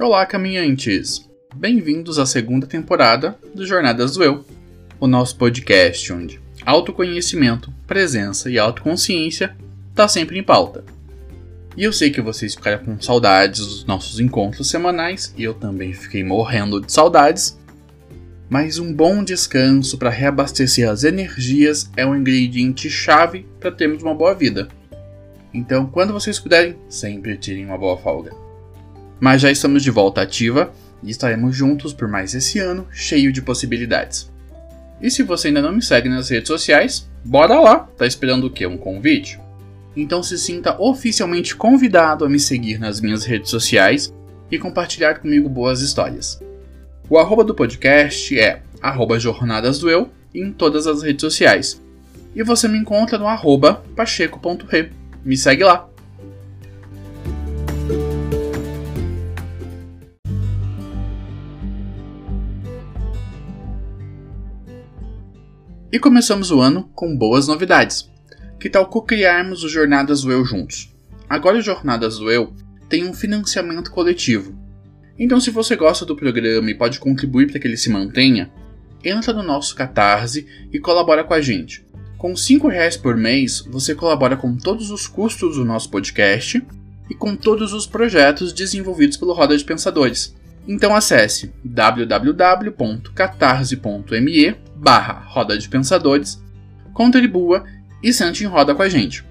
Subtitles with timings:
[0.00, 1.30] Olá, caminhantes!
[1.54, 4.44] Bem-vindos à segunda temporada do Jornadas do Eu,
[4.98, 9.56] o nosso podcast onde autoconhecimento, presença e autoconsciência
[9.94, 10.84] tá sempre em pauta.
[11.76, 15.92] E eu sei que vocês ficaram com saudades dos nossos encontros semanais, e eu também
[15.92, 17.56] fiquei morrendo de saudades.
[18.50, 24.14] Mas um bom descanso para reabastecer as energias é um ingrediente chave para termos uma
[24.14, 24.66] boa vida.
[25.52, 28.43] Então, quando vocês puderem, sempre tirem uma boa folga.
[29.20, 33.42] Mas já estamos de volta ativa e estaremos juntos por mais esse ano cheio de
[33.42, 34.30] possibilidades.
[35.00, 37.88] E se você ainda não me segue nas redes sociais, bora lá!
[37.96, 38.66] Tá esperando o quê?
[38.66, 39.38] Um convite?
[39.96, 44.12] Então se sinta oficialmente convidado a me seguir nas minhas redes sociais
[44.50, 46.40] e compartilhar comigo boas histórias.
[47.08, 51.80] O arroba do podcast é arroba Jornadas do Eu em todas as redes sociais.
[52.34, 54.90] E você me encontra no arroba pacheco.re.
[55.24, 55.93] Me segue lá!
[65.94, 68.10] E começamos o ano com boas novidades.
[68.58, 70.92] Que tal co-criarmos o Jornadas do Eu juntos?
[71.30, 72.52] Agora o Jornadas do Eu
[72.88, 74.58] tem um financiamento coletivo.
[75.16, 78.50] Então se você gosta do programa e pode contribuir para que ele se mantenha,
[79.04, 81.86] entra no nosso Catarse e colabora com a gente.
[82.18, 86.60] Com R$ reais por mês, você colabora com todos os custos do nosso podcast
[87.08, 90.34] e com todos os projetos desenvolvidos pelo Roda de Pensadores.
[90.66, 96.42] Então acesse www.catarse.me barra Roda de Pensadores,
[96.92, 97.64] contribua
[98.02, 99.24] e sente em roda com a gente.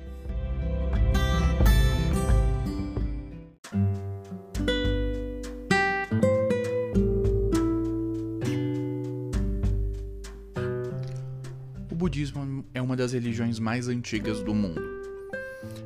[11.89, 14.81] O budismo é uma das religiões mais antigas do mundo.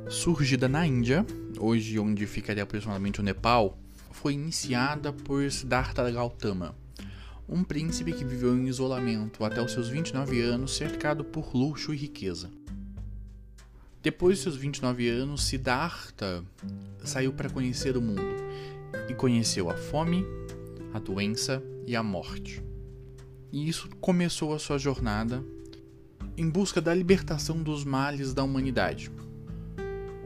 [0.10, 1.26] Surgida na Índia,
[1.60, 3.78] hoje onde ficaria aproximadamente o Nepal,
[4.28, 6.76] foi iniciada por Siddhartha Gautama,
[7.48, 11.98] um príncipe que viveu em isolamento até os seus 29 anos, cercado por luxo e
[11.98, 12.52] riqueza.
[14.04, 16.44] Depois de seus 29 anos, Siddhartha
[17.06, 18.36] saiu para conhecer o mundo
[19.08, 20.26] e conheceu a fome,
[20.94, 22.62] a doença e a morte.
[23.50, 25.42] E isso começou a sua jornada
[26.36, 29.10] em busca da libertação dos males da humanidade.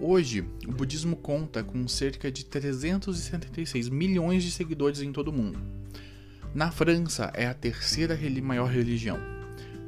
[0.01, 5.81] Hoje, o budismo conta com cerca de 376 milhões de seguidores em todo o mundo
[6.53, 9.17] na França é a terceira maior religião,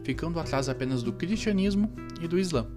[0.04, 1.92] ficando atrás apenas do cristianismo
[2.22, 2.68] e do islã.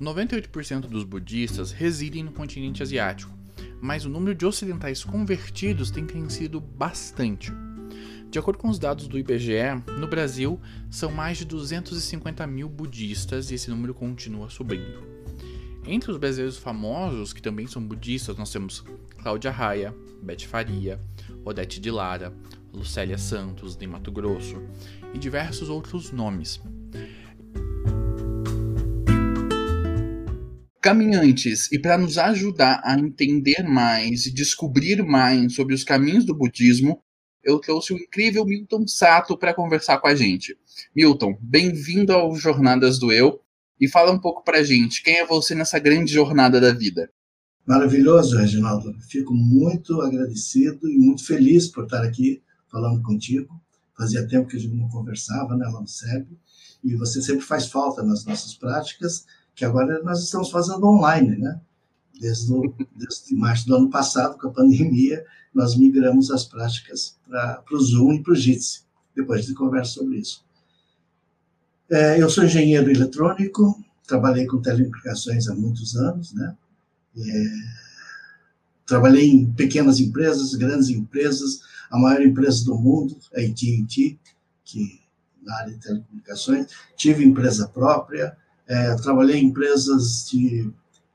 [0.00, 3.32] 98% dos budistas residem no continente asiático,
[3.80, 7.50] mas o número de ocidentais convertidos tem crescido bastante.
[8.30, 13.50] De acordo com os dados do IBGE, no Brasil são mais de 250 mil budistas
[13.50, 15.13] e esse número continua subindo.
[15.86, 18.82] Entre os brasileiros famosos, que também são budistas, nós temos
[19.18, 20.98] Cláudia Raia, Beth Faria,
[21.44, 22.32] Odete de Lara,
[22.72, 24.62] Lucélia Santos, de Mato Grosso,
[25.12, 26.58] e diversos outros nomes.
[30.80, 36.34] Caminhantes, e para nos ajudar a entender mais e descobrir mais sobre os caminhos do
[36.34, 37.02] budismo,
[37.42, 40.56] eu trouxe o incrível Milton Sato para conversar com a gente.
[40.96, 43.43] Milton, bem-vindo ao Jornadas do Eu
[43.80, 47.10] e fala um pouco para a gente, quem é você nessa grande jornada da vida?
[47.66, 48.94] Maravilhoso, Reginaldo.
[49.08, 53.60] Fico muito agradecido e muito feliz por estar aqui falando contigo.
[53.96, 56.26] Fazia tempo que a gente não conversava, né, lá no SEB,
[56.82, 59.24] e você sempre faz falta nas nossas práticas,
[59.54, 61.60] que agora nós estamos fazendo online, né?
[62.20, 65.24] Desde, o, desde março do ano passado, com a pandemia,
[65.54, 68.82] nós migramos as práticas para o Zoom e para o Jitsi.
[69.14, 70.44] Depois de conversa sobre isso.
[71.90, 76.56] É, eu sou engenheiro eletrônico, trabalhei com telecomunicações há muitos anos, né?
[77.16, 77.44] É,
[78.86, 84.18] trabalhei em pequenas empresas, grandes empresas, a maior empresa do mundo, a AT&T,
[84.64, 85.00] que
[85.42, 86.66] na área de telecomunicações.
[86.96, 90.70] Tive empresa própria, é, trabalhei em empresas de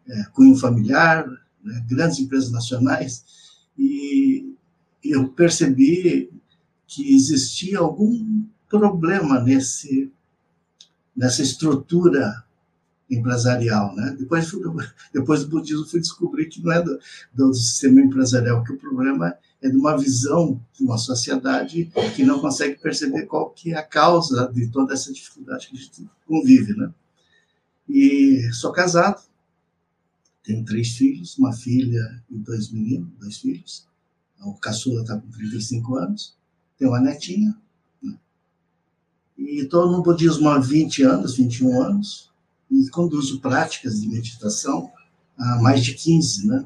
[0.07, 1.27] é, cunho familiar,
[1.63, 3.25] né, grandes empresas nacionais,
[3.77, 4.54] e
[5.04, 6.31] eu percebi
[6.86, 10.12] que existia algum problema nesse
[11.19, 12.45] nessa estrutura
[13.10, 14.16] empresarial, né?
[14.18, 14.50] Depois,
[15.13, 16.98] depois do budismo fui descobrir que não é do,
[17.33, 22.39] do sistema empresarial que o problema é de uma visão de uma sociedade que não
[22.39, 26.74] consegue perceber qual que é a causa de toda essa dificuldade que a gente convive,
[26.77, 26.89] né?
[27.89, 29.22] E sou casado,
[30.42, 33.86] tenho três filhos, uma filha e dois meninos, dois filhos.
[34.42, 36.38] O caçula está com 35 anos,
[36.77, 37.57] tenho uma netinha.
[39.50, 42.31] E estou no budismo há 20 anos, 21 anos,
[42.69, 44.92] e conduzo práticas de meditação
[45.36, 46.66] há mais de 15, né?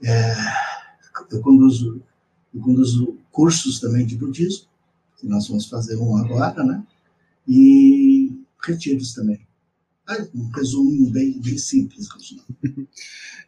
[0.00, 0.32] É,
[1.32, 2.00] eu conduzo,
[2.54, 4.68] eu conduzo cursos também de budismo,
[5.18, 6.86] que nós vamos fazer um agora, né?
[7.48, 8.32] E
[8.64, 9.40] retiros também.
[10.32, 12.06] Um resumo bem, bem simples.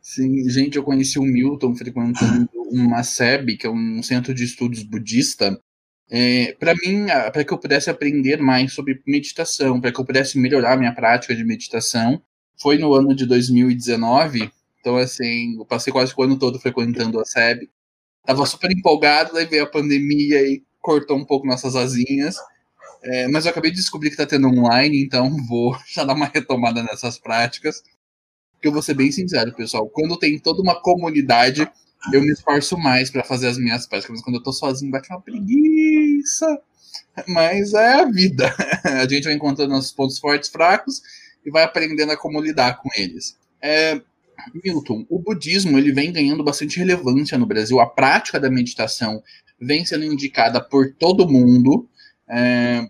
[0.03, 4.83] Sim, gente, eu conheci o Milton frequentando uma SEB, que é um centro de estudos
[4.83, 5.57] budista,
[6.11, 10.39] é, para mim, para que eu pudesse aprender mais sobre meditação, para que eu pudesse
[10.39, 12.23] melhorar minha prática de meditação,
[12.61, 14.51] foi no ano de 2019.
[14.81, 17.69] Então, assim, eu passei quase o ano todo frequentando a SEB.
[18.25, 22.37] Tava super empolgado, daí veio a pandemia e cortou um pouco nossas asinhas.
[23.03, 26.27] É, mas eu acabei de descobrir que tá tendo online, então vou já dar uma
[26.27, 27.83] retomada nessas práticas.
[28.53, 29.89] Porque eu vou ser bem sincero, pessoal.
[29.89, 31.71] Quando tem toda uma comunidade,
[32.13, 34.17] eu me esforço mais para fazer as minhas práticas.
[34.17, 36.61] Mas quando eu tô sozinho, bate uma preguiça.
[37.27, 38.55] Mas é a vida.
[38.85, 41.03] A gente vai encontrando nossos pontos fortes, fracos
[41.45, 43.37] e vai aprendendo a como lidar com eles.
[43.61, 44.01] É,
[44.65, 47.81] Milton, o budismo ele vem ganhando bastante relevância no Brasil.
[47.81, 49.23] A prática da meditação
[49.61, 51.89] vem sendo indicada por todo mundo
[52.29, 52.89] é,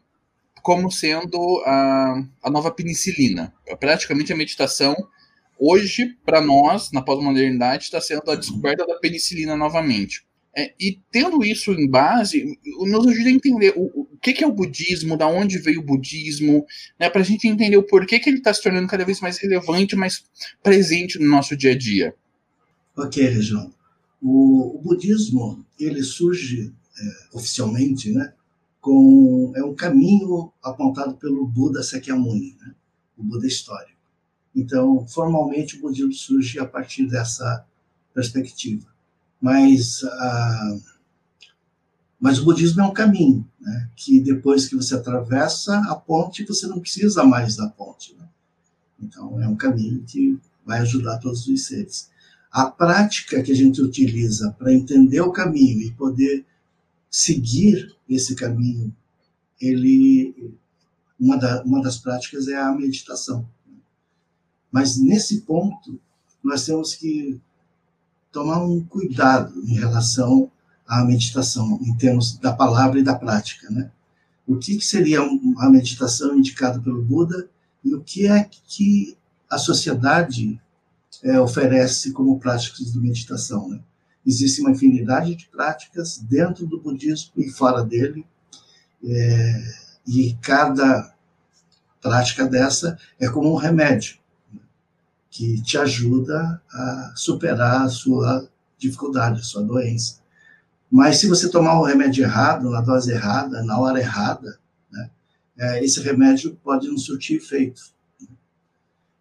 [0.62, 3.52] como sendo a, a nova penicilina.
[3.81, 4.94] Praticamente a meditação
[5.58, 10.26] hoje, para nós, na pós-modernidade, está sendo a descoberta da penicilina novamente.
[10.56, 14.46] É, e tendo isso em base, nos ajuda a entender o, o que, que, é
[14.46, 16.66] o budismo, da onde veio o budismo,
[16.99, 19.38] né, para a gente entender o porquê que ele está se tornando cada vez mais
[19.38, 20.25] relevante, mais
[20.62, 22.14] presente no nosso dia a dia.
[22.96, 23.72] Ok, Região.
[24.20, 28.32] O, o budismo ele surge é, oficialmente, né,
[28.81, 32.75] com é um caminho apontado pelo Buda Sakyamuni, né,
[33.16, 33.97] o Buda histórico.
[34.58, 37.64] Então, formalmente, o budismo surge a partir dessa
[38.12, 38.87] perspectiva.
[39.40, 40.78] Mas, ah,
[42.19, 43.88] mas o budismo é um caminho, né?
[43.94, 48.16] que depois que você atravessa a ponte, você não precisa mais da ponte.
[48.19, 48.26] Né?
[49.00, 52.11] Então, é um caminho que vai ajudar todos os seres.
[52.50, 56.44] A prática que a gente utiliza para entender o caminho e poder
[57.08, 58.93] seguir esse caminho,
[59.61, 60.52] ele
[61.19, 63.49] uma, da, uma das práticas é a meditação.
[64.70, 65.98] Mas nesse ponto,
[66.42, 67.40] nós temos que
[68.30, 70.50] tomar um cuidado em relação
[70.86, 73.70] à meditação, em termos da palavra e da prática.
[73.70, 73.90] Né?
[74.46, 77.48] O que seria a meditação indicada pelo Buda
[77.84, 79.16] e o que é que
[79.50, 80.60] a sociedade
[81.22, 83.68] é, oferece como práticas de meditação.
[83.68, 83.80] Né?
[84.26, 88.26] Existe uma infinidade de práticas dentro do budismo e fora dele,
[89.02, 89.62] é,
[90.06, 91.14] e cada
[92.00, 94.17] prática dessa é como um remédio
[95.38, 100.19] que te ajuda a superar a sua dificuldade, a sua doença.
[100.90, 104.58] Mas se você tomar o remédio errado, na dose errada, na hora errada,
[104.90, 105.11] né,
[105.56, 107.81] é, esse remédio pode não surtir efeito.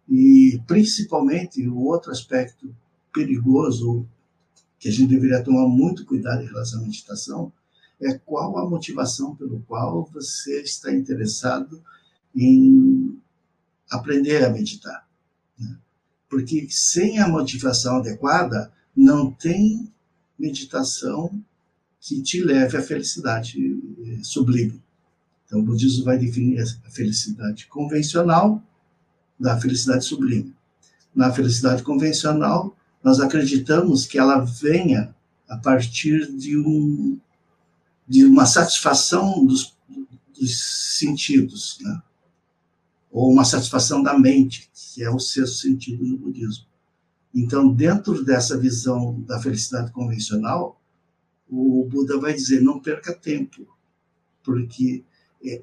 [0.08, 2.74] E, principalmente, o outro aspecto
[3.14, 4.04] perigoso,
[4.76, 7.52] que a gente deveria tomar muito cuidado em relação à meditação,
[8.02, 11.80] é qual a motivação pelo qual você está interessado
[12.34, 13.16] em
[13.88, 15.07] aprender a meditar.
[16.28, 19.90] Porque sem a motivação adequada, não tem
[20.38, 21.42] meditação
[22.00, 24.80] que te leve à felicidade eh, sublime.
[25.44, 28.62] Então, o budismo vai definir a felicidade convencional
[29.38, 30.54] da felicidade sublime.
[31.14, 35.14] Na felicidade convencional, nós acreditamos que ela venha
[35.48, 37.18] a partir de, um,
[38.06, 39.74] de uma satisfação dos,
[40.38, 42.02] dos sentidos, né?
[43.18, 46.66] Ou uma satisfação da mente, que é o sexto sentido no budismo.
[47.34, 50.80] Então, dentro dessa visão da felicidade convencional,
[51.50, 53.66] o Buda vai dizer: não perca tempo,
[54.40, 55.04] porque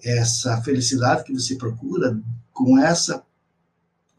[0.03, 2.21] essa felicidade que você procura,
[2.51, 3.25] com essa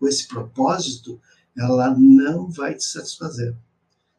[0.01, 1.21] com esse propósito,
[1.55, 3.55] ela não vai te satisfazer.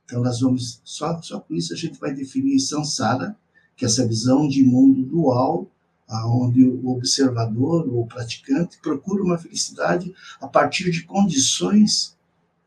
[0.06, 3.36] Então, nós vamos, só, só por isso a gente vai definir samsara,
[3.76, 5.72] que é essa visão de mundo dual,
[6.10, 12.16] onde o observador ou praticante procura uma felicidade a partir de condições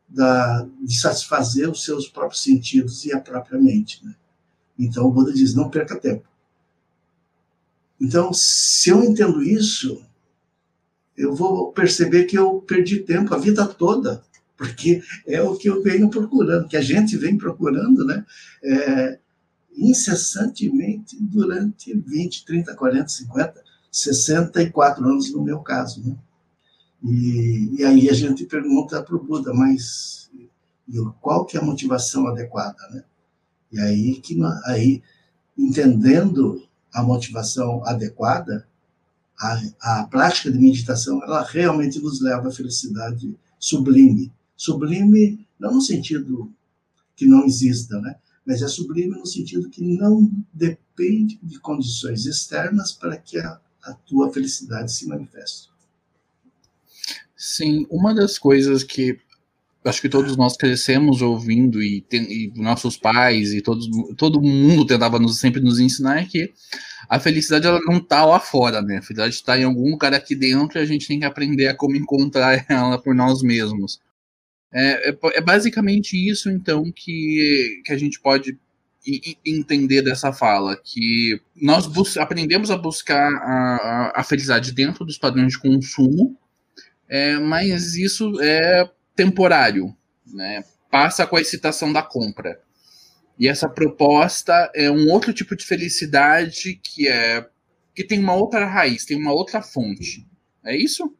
[0.07, 4.03] da, de satisfazer os seus próprios sentidos e a própria mente.
[4.05, 4.13] Né?
[4.77, 6.27] Então o Buda diz: não perca tempo.
[7.99, 10.03] Então, se eu entendo isso,
[11.15, 14.23] eu vou perceber que eu perdi tempo a vida toda,
[14.57, 18.25] porque é o que eu venho procurando, que a gente vem procurando, né?
[18.63, 19.19] É,
[19.75, 26.01] incessantemente durante 20, 30, 40, 50, 64 anos no meu caso.
[26.03, 26.15] Né?
[27.03, 30.29] E, e aí a gente pergunta para o Buda, mas
[31.21, 32.77] qual que é a motivação adequada?
[32.91, 33.03] Né?
[33.71, 35.01] E aí, que, aí,
[35.57, 38.67] entendendo a motivação adequada,
[39.39, 44.31] a, a prática de meditação, ela realmente nos leva à felicidade sublime.
[44.55, 46.51] Sublime não no sentido
[47.15, 48.15] que não exista, né?
[48.45, 53.93] Mas é sublime no sentido que não depende de condições externas para que a, a
[53.93, 55.69] tua felicidade se manifeste.
[57.35, 59.19] Sim, uma das coisas que
[59.83, 64.85] acho que todos nós crescemos ouvindo e, tem, e, nossos pais e todos, todo mundo
[64.85, 66.53] tentava nos, sempre nos ensinar é que
[67.09, 68.97] a felicidade ela não está lá fora, né?
[68.97, 71.75] A felicidade está em algum lugar aqui dentro e a gente tem que aprender a
[71.75, 73.99] como encontrar ela por nós mesmos.
[74.73, 78.57] É, é, é basicamente isso, então, que, que a gente pode
[79.43, 81.87] entender dessa fala, que nós
[82.17, 86.37] aprendemos a buscar a, a, a felicidade dentro dos padrões de consumo,
[87.09, 89.95] é, mas isso é temporário,
[90.31, 90.63] né?
[90.89, 92.59] Passa com a excitação da compra.
[93.39, 97.47] E essa proposta é um outro tipo de felicidade que é
[97.93, 100.25] que tem uma outra raiz, tem uma outra fonte.
[100.63, 101.13] É isso?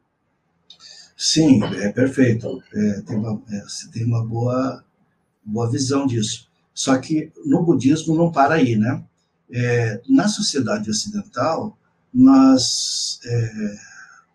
[1.22, 2.60] Sim, é perfeito.
[2.74, 4.84] É, tem uma, é, tem uma boa,
[5.44, 6.48] boa visão disso.
[6.74, 9.04] Só que no budismo não para aí, né?
[9.48, 11.78] É, na sociedade ocidental,
[12.12, 13.76] nós é,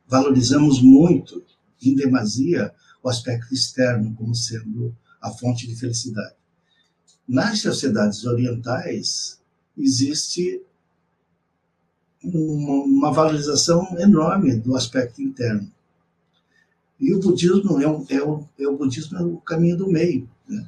[0.07, 1.43] valorizamos muito,
[1.83, 6.35] em demasia, o aspecto externo como sendo a fonte de felicidade.
[7.27, 9.41] Nas sociedades orientais,
[9.77, 10.61] existe
[12.23, 15.69] uma, uma valorização enorme do aspecto interno.
[16.99, 20.27] E o budismo é, um, é, o, é o budismo é o caminho do meio.
[20.47, 20.67] Né?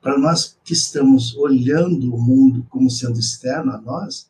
[0.00, 4.28] Para nós que estamos olhando o mundo como sendo externo a nós,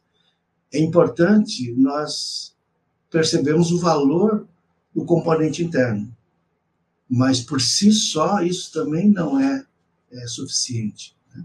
[0.73, 2.55] é importante nós
[3.11, 4.47] percebermos o valor
[4.95, 6.15] do componente interno.
[7.09, 9.65] Mas por si só, isso também não é,
[10.13, 11.15] é suficiente.
[11.35, 11.45] Né?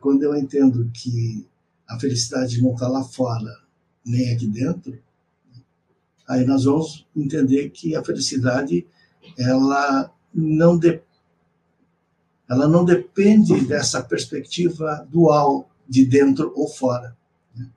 [0.00, 1.46] Quando eu entendo que
[1.86, 3.60] a felicidade não está lá fora,
[4.04, 4.98] nem aqui dentro,
[6.32, 8.86] aí nós vamos entender que a felicidade
[9.38, 11.00] ela não, de,
[12.48, 17.14] ela não depende dessa perspectiva dual de dentro ou fora.
[17.54, 17.68] Né?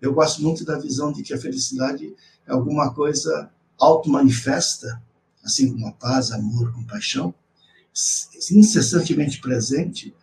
[0.00, 2.14] Eu gosto muito da visão de que a felicidade
[2.46, 5.02] é alguma coisa auto-manifesta,
[5.42, 7.34] assim como a paz, amor, compaixão,
[8.52, 10.14] incessantemente presente,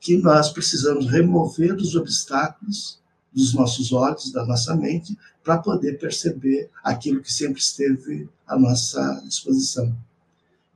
[0.00, 2.98] que nós precisamos remover os obstáculos
[3.34, 9.22] dos nossos olhos, da nossa mente, para poder perceber aquilo que sempre esteve à nossa
[9.26, 9.94] disposição.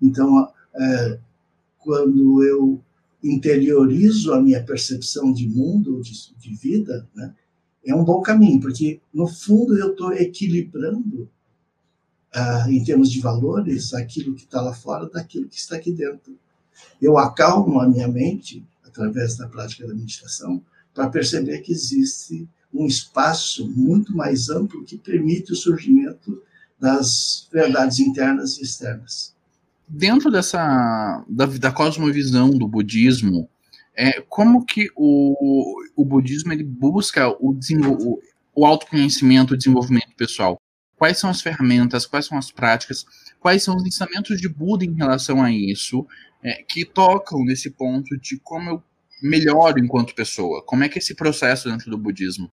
[0.02, 1.18] Então, é,
[1.78, 2.80] quando eu
[3.22, 7.34] interiorizo a minha percepção de mundo, de, de vida, né,
[7.84, 11.28] é um bom caminho, porque, no fundo, eu estou equilibrando
[12.32, 16.38] ah, em termos de valores, aquilo que está lá fora daquilo que está aqui dentro.
[17.00, 20.62] Eu acalmo a minha mente, através da prática da meditação,
[20.98, 26.42] para perceber que existe um espaço muito mais amplo que permite o surgimento
[26.78, 29.32] das verdades internas e externas.
[29.86, 33.48] Dentro dessa da, da cosmovisão do budismo,
[33.96, 37.56] é, como que o, o budismo ele busca o,
[38.56, 40.60] o, autoconhecimento, o desenvolvimento pessoal?
[40.96, 43.06] quais são as ferramentas, quais são as práticas,
[43.38, 46.04] quais são os ensinamentos de Buda em relação a isso,
[46.42, 48.82] é, que tocam nesse ponto de como eu
[49.22, 52.50] melhoro enquanto pessoa, como é que é esse processo dentro do budismo?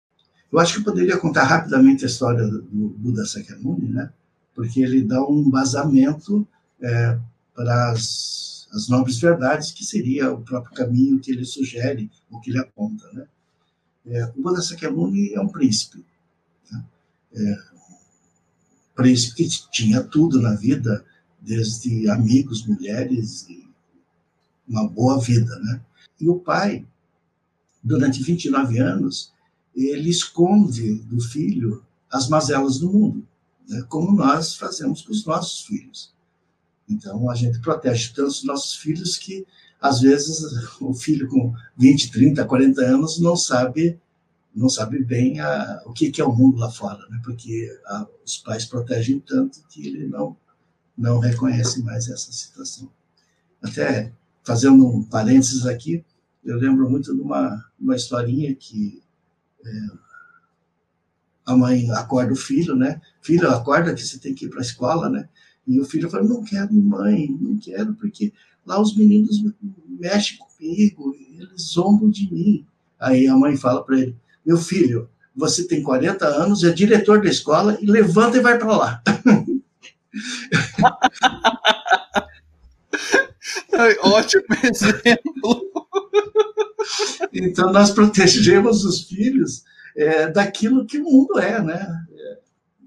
[0.53, 2.63] Eu acho que eu poderia contar rapidamente a história do
[2.97, 4.13] Buda Sakyamuni, né?
[4.55, 6.47] porque ele dá um embasamento
[6.81, 7.19] é,
[7.55, 12.51] para as, as nobres verdades, que seria o próprio caminho que ele sugere, ou que
[12.51, 13.05] ele aponta.
[13.13, 13.27] Né?
[14.07, 16.05] É, o Buda Sakyamuni é um príncipe.
[16.71, 16.85] Né?
[17.35, 17.57] É,
[18.95, 21.05] príncipe que tinha tudo na vida,
[21.41, 23.65] desde amigos, mulheres e
[24.67, 25.81] uma boa vida, né?
[26.21, 26.87] E o pai,
[27.83, 29.33] durante 29 anos,
[29.75, 33.27] ele esconde do filho as mazelas do mundo,
[33.69, 33.83] né?
[33.89, 36.13] como nós fazemos com os nossos filhos.
[36.89, 39.45] Então, a gente protege tanto os nossos filhos que,
[39.81, 40.41] às vezes,
[40.81, 43.99] o filho com 20, 30, 40 anos não sabe
[44.55, 47.21] não sabe bem a, o que, que, é o mundo lá fora, né?
[47.25, 50.37] porque a, os pais protegem tanto que ele não,
[50.97, 52.89] não reconhece mais essa situação.
[53.61, 54.13] Até
[54.45, 56.05] fazendo um parênteses aqui,
[56.45, 59.03] eu lembro muito de uma, uma historinha que
[59.65, 59.71] é,
[61.47, 63.01] a mãe acorda o filho, né?
[63.23, 65.29] Filho, acorda que você tem que ir para a escola, né?
[65.67, 68.33] E o filho fala, não quero, mãe, não quero, porque
[68.67, 69.43] lá os meninos
[69.89, 72.67] mexem comigo, eles zombam de mim.
[73.01, 77.29] Aí a mãe fala para ele, meu filho, você tem 40 anos, é diretor da
[77.29, 79.03] escola, e levanta e vai para lá.
[84.03, 85.71] Ótimo exemplo.
[87.33, 89.65] Então, nós protegemos os filhos
[89.97, 92.07] é, daquilo que o mundo é, né?
[92.13, 92.39] É,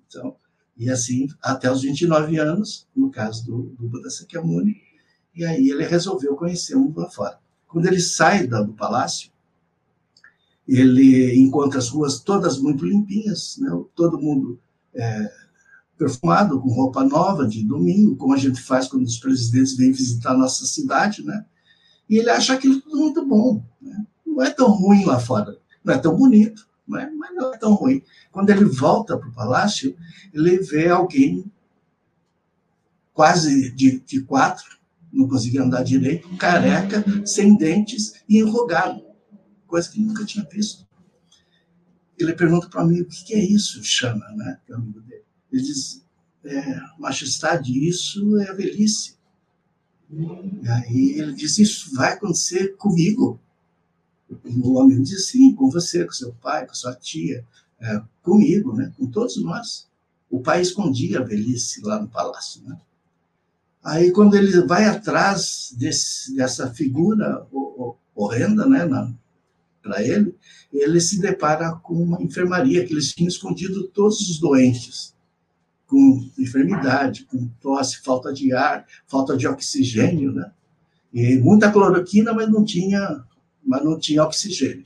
[0.08, 0.36] então,
[0.78, 4.82] e assim, até os 29 anos, no caso do, do Buda Sakyamuni,
[5.36, 7.40] e aí ele resolveu conhecer o mundo lá fora.
[7.68, 9.32] Quando ele sai do palácio,
[10.68, 13.70] ele encontra as ruas todas muito limpinhas, né?
[13.96, 14.60] todo mundo
[14.94, 15.32] é,
[15.98, 20.32] perfumado, com roupa nova de domingo, como a gente faz quando os presidentes vêm visitar
[20.32, 21.46] a nossa cidade, né?
[22.10, 23.64] E ele acha aquilo tudo muito bom.
[23.82, 24.06] Né?
[24.26, 27.10] Não é tão ruim lá fora, não é tão bonito, não é?
[27.10, 28.02] mas não é tão ruim.
[28.32, 29.96] Quando ele volta para o palácio,
[30.34, 31.52] ele vê alguém
[33.14, 34.78] quase de, de quatro,
[35.12, 39.04] não conseguia andar direito, careca, sem dentes e enrugado,
[39.66, 40.86] coisa que ele nunca tinha visto.
[42.18, 44.60] Ele pergunta para amigo, o que é isso, Xana, né?
[44.66, 45.17] que é amigo dele.
[45.52, 46.04] Ele diz,
[46.44, 49.18] é, majestade, isso é a velhice.
[50.10, 53.40] E aí ele diz, isso vai acontecer comigo.
[54.46, 57.46] E o amigo diz, sim, com você, com seu pai, com sua tia,
[57.80, 58.94] é, comigo, né?
[58.98, 59.88] com todos nós.
[60.30, 62.62] O pai escondia a velhice lá no palácio.
[62.64, 62.78] Né?
[63.84, 67.48] Aí, quando ele vai atrás desse, dessa figura
[68.16, 68.86] horrenda né,
[69.82, 70.36] para ele,
[70.74, 75.16] ele se depara com uma enfermaria que eles tinham escondido todos os doentes
[75.88, 80.52] com enfermidade, com tosse, falta de ar, falta de oxigênio, né?
[81.14, 83.24] E muita cloroquina, mas não tinha,
[83.66, 84.84] mas não tinha oxigênio.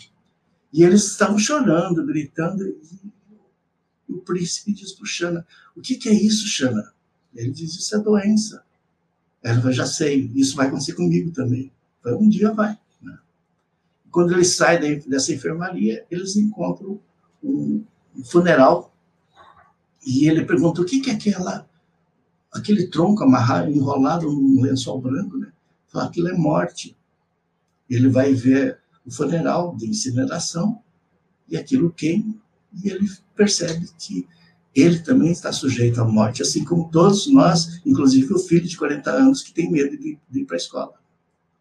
[0.72, 2.64] E eles estavam chorando, gritando.
[4.08, 6.94] E o príncipe diz para Xana: O que, que é isso, Xana?
[7.36, 8.64] Ele diz: Isso é doença.
[9.44, 11.72] Ela falou: Já sei, isso vai acontecer comigo também.
[12.06, 12.78] Um dia vai.
[13.02, 13.18] Né?
[14.12, 17.00] Quando eles saem dessa enfermaria, eles encontram
[17.44, 17.84] um
[18.24, 18.91] funeral
[20.06, 21.70] e ele pergunta o que, que é aquela,
[22.52, 25.52] aquele tronco amarrado, enrolado num lençol branco, né?
[25.88, 26.98] Fala, aquilo é morte.
[27.90, 30.82] Ele vai ver o funeral de incineração
[31.50, 32.36] e aquilo queima
[32.74, 34.28] e ele percebe que
[34.74, 39.12] ele também está sujeito à morte, assim como todos nós, inclusive o filho de 40
[39.12, 40.94] anos que tem medo de, de ir para a escola.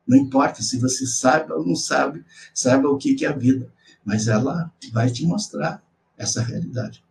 [0.06, 3.72] Não importa se você sabe ou não sabe, saiba o que, que é a vida,
[4.04, 5.82] mas ela vai te mostrar
[6.16, 7.02] essa realidade.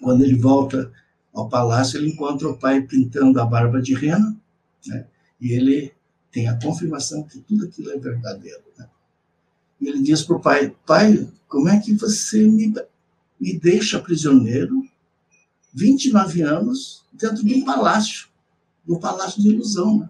[0.00, 0.92] Quando ele volta
[1.32, 4.36] ao palácio, ele encontra o pai pintando a barba de rena,
[4.86, 5.06] né?
[5.40, 5.92] e ele
[6.30, 8.62] tem a confirmação que tudo aquilo é verdadeiro.
[8.76, 8.88] Né?
[9.80, 12.74] E ele diz para o pai: Pai, como é que você me,
[13.40, 14.86] me deixa prisioneiro
[15.72, 18.28] 29 anos dentro de um palácio,
[18.88, 20.00] um palácio de ilusão?
[20.00, 20.08] Né?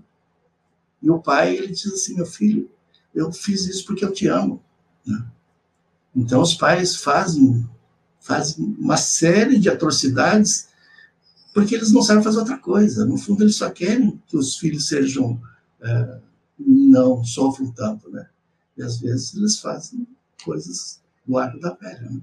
[1.02, 2.70] E o pai ele diz assim: Meu filho,
[3.14, 4.62] eu fiz isso porque eu te amo.
[5.04, 5.26] Né?
[6.14, 7.68] Então os pais fazem
[8.26, 10.68] fazem uma série de atrocidades
[11.54, 13.06] porque eles não sabem fazer outra coisa.
[13.06, 15.40] No fundo, eles só querem que os filhos sejam
[15.80, 16.18] é,
[16.58, 18.28] não sofram tanto, né?
[18.76, 20.06] E às vezes eles fazem
[20.44, 22.10] coisas do arco da velha.
[22.10, 22.20] Né?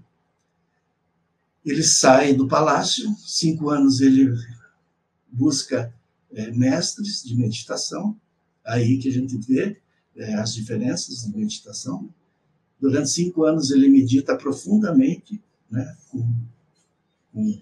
[1.66, 4.36] Ele sai do palácio, cinco anos ele
[5.32, 5.94] busca
[6.34, 8.16] é, mestres de meditação,
[8.66, 9.80] aí que a gente vê
[10.16, 12.10] é, as diferenças na meditação.
[12.80, 15.42] Durante cinco anos ele medita profundamente
[15.74, 16.32] né, com,
[17.34, 17.62] com,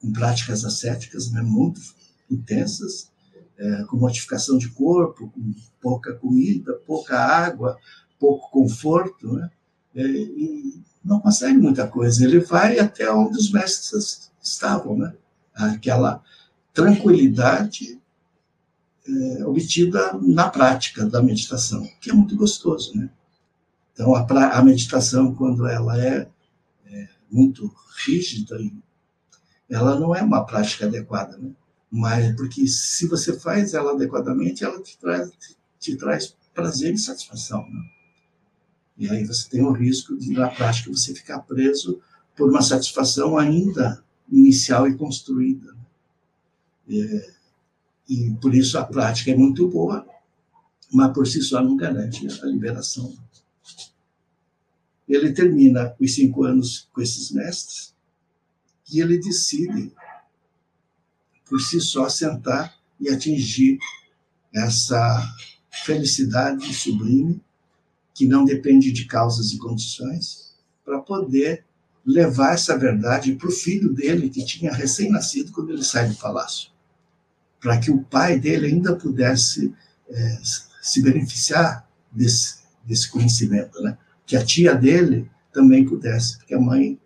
[0.00, 1.80] com, práticas ascéticas né, muito
[2.28, 3.08] intensas,
[3.56, 7.78] é, com modificação de corpo, com pouca comida, pouca água,
[8.18, 9.50] pouco conforto, né,
[9.94, 12.24] é, e não consegue muita coisa.
[12.24, 15.14] Ele vai até onde os mestres estavam, né,
[15.54, 16.22] aquela
[16.74, 18.00] tranquilidade
[19.06, 23.08] é, obtida na prática da meditação, que é muito gostoso, né?
[23.92, 24.24] Então, a,
[24.58, 26.28] a meditação, quando ela é
[27.30, 27.72] muito
[28.04, 28.58] rígida,
[29.68, 31.50] ela não é uma prática adequada, né?
[31.90, 35.30] Mas porque se você faz ela adequadamente, ela te traz,
[35.78, 37.80] te traz prazer e satisfação, né?
[38.96, 42.00] E aí você tem o risco de, na prática, você ficar preso
[42.36, 45.74] por uma satisfação ainda inicial e construída.
[46.88, 47.30] É,
[48.08, 50.06] e por isso a prática é muito boa,
[50.92, 53.16] mas por si só não garante a liberação
[55.14, 57.94] ele termina os cinco anos com esses mestres
[58.92, 59.92] e ele decide,
[61.48, 63.78] por si só, sentar e atingir
[64.54, 65.26] essa
[65.84, 67.40] felicidade sublime
[68.14, 71.64] que não depende de causas e condições, para poder
[72.04, 76.70] levar essa verdade para o filho dele, que tinha recém-nascido quando ele sai do palácio,
[77.60, 79.72] para que o pai dele ainda pudesse
[80.08, 80.38] é,
[80.82, 83.96] se beneficiar desse, desse conhecimento, né?
[84.30, 86.96] Que a tia dele também pudesse, porque a mãe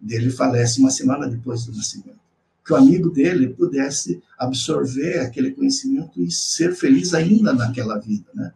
[0.00, 2.18] dele falece uma semana depois do nascimento.
[2.66, 8.52] Que o amigo dele pudesse absorver aquele conhecimento e ser feliz ainda naquela vida, né?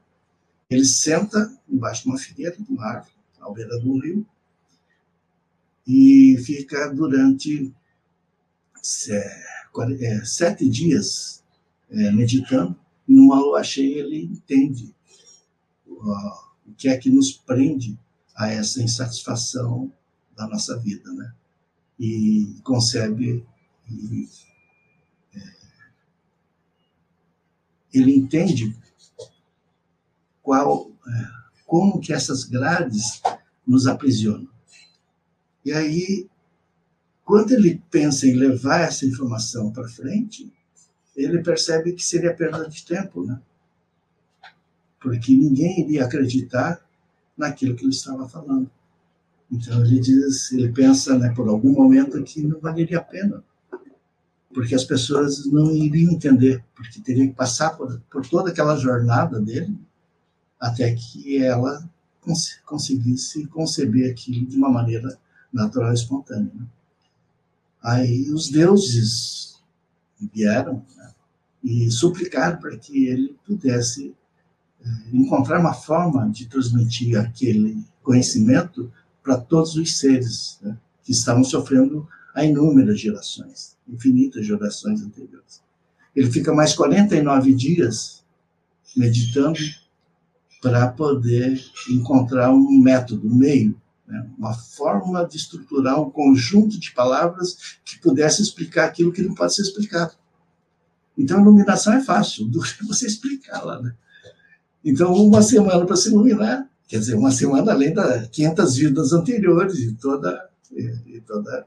[0.69, 4.27] Ele senta embaixo de uma figueira, de uma árvore, à beira do rio,
[5.87, 7.73] e fica durante
[9.09, 11.45] é, sete dias
[11.89, 14.93] é, meditando E numa lua cheia ele entende
[15.87, 17.97] o que é que nos prende
[18.37, 19.91] a essa insatisfação
[20.37, 21.33] da nossa vida, né?
[21.99, 23.47] E concebe
[23.91, 24.29] e,
[25.35, 25.41] é,
[27.95, 28.77] ele entende
[30.43, 31.29] qual é,
[31.67, 33.23] como que essas grades
[33.67, 34.49] nos aprisionam.
[35.65, 36.29] E aí,
[37.25, 40.53] quando ele pensa em levar essa informação para frente,
[41.17, 43.41] ele percebe que seria perda de tempo, né?
[45.01, 46.86] Porque ninguém iria acreditar
[47.37, 48.71] naquilo que ele estava falando.
[49.51, 53.43] Então ele diz, ele pensa, né, por algum momento que não valeria a pena,
[54.53, 59.41] porque as pessoas não iriam entender, porque teria que passar por, por toda aquela jornada
[59.41, 59.79] dele
[60.59, 61.89] até que ela
[62.21, 65.17] cons conseguisse conceber aquilo de uma maneira
[65.53, 66.51] natural e espontânea.
[66.53, 66.67] Né?
[67.83, 69.63] Aí os deuses
[70.35, 71.15] vieram né,
[71.63, 74.15] e suplicaram para que ele pudesse
[75.13, 82.09] encontrar uma forma de transmitir aquele conhecimento para todos os seres né, que estavam sofrendo
[82.35, 85.63] há inúmeras gerações, infinitas gerações anteriores.
[86.15, 88.25] Ele fica mais 49 dias
[88.97, 89.59] meditando
[90.63, 94.27] para poder encontrar um método, um meio, né?
[94.39, 99.55] uma fórmula de estruturar um conjunto de palavras que pudesse explicar aquilo que não pode
[99.55, 100.15] ser explicado.
[101.17, 103.81] Então, a iluminação é fácil, que você explicar lá.
[103.81, 103.95] Né?
[104.87, 109.81] Então, uma semana para se iluminar, quer dizer, uma semana além das 500 vidas anteriores
[109.81, 111.67] e toda, e, toda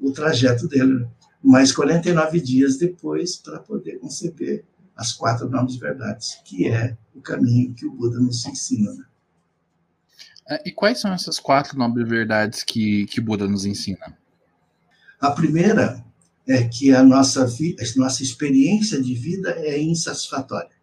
[0.00, 0.98] o trajeto dele.
[0.98, 1.08] Né?
[1.40, 4.64] Mais 49 dias depois para poder conceber
[4.96, 8.92] as quatro nobres verdades, que é o caminho que o Buda nos ensina.
[8.92, 9.04] Né?
[10.48, 14.18] É, e quais são essas quatro nobres verdades que, que Buda nos ensina?
[15.20, 16.04] A primeira
[16.48, 20.81] é que a nossa, vida, a nossa experiência de vida é insatisfatória.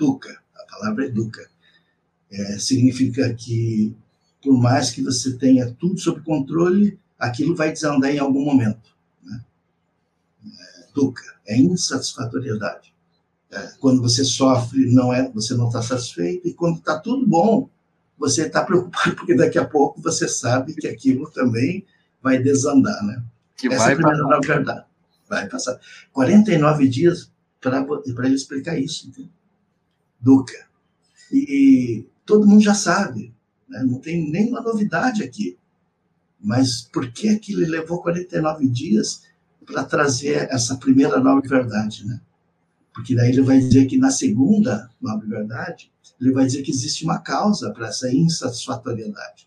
[0.00, 1.46] Dukkha, a palavra é dukkha.
[2.32, 3.94] É, significa que,
[4.42, 8.96] por mais que você tenha tudo sob controle, aquilo vai desandar em algum momento.
[9.22, 9.44] Né?
[10.46, 12.94] É, dukkha é insatisfatoriedade.
[13.50, 17.68] É, quando você sofre, não é, você não está satisfeito, e quando está tudo bom,
[18.16, 21.84] você está preocupado, porque daqui a pouco você sabe que aquilo também
[22.22, 23.22] vai desandar, né?
[23.54, 24.54] Que Essa vai é a primeira passar.
[24.54, 24.84] verdade.
[25.28, 25.78] Vai passar.
[26.12, 29.39] 49 dias para ele explicar isso, entendeu?
[30.20, 30.68] Duca.
[31.32, 33.34] E, e, todo mundo já sabe,
[33.68, 33.82] né?
[33.82, 35.58] não tem nenhuma novidade aqui.
[36.40, 39.22] Mas por que, que ele levou 49 dias
[39.64, 42.20] para trazer essa primeira nova verdade, né?
[42.92, 47.04] Porque daí ele vai dizer que na segunda nova verdade, ele vai dizer que existe
[47.04, 49.46] uma causa para essa insatisfatoriedade.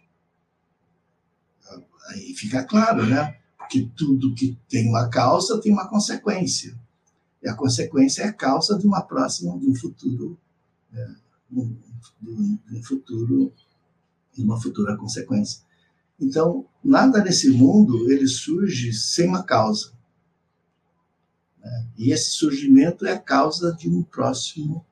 [2.08, 3.38] Aí fica claro, né?
[3.58, 6.78] Porque tudo que tem uma causa tem uma consequência.
[7.42, 10.38] E a consequência é a causa de uma próxima, de um futuro,
[11.52, 11.78] um,
[12.68, 13.54] de um futuro,
[14.38, 15.62] uma futura consequência.
[16.20, 19.94] Então, nada nesse mundo ele surge sem uma causa.
[21.60, 21.88] Né?
[21.98, 24.86] E esse surgimento é a causa de um próximo,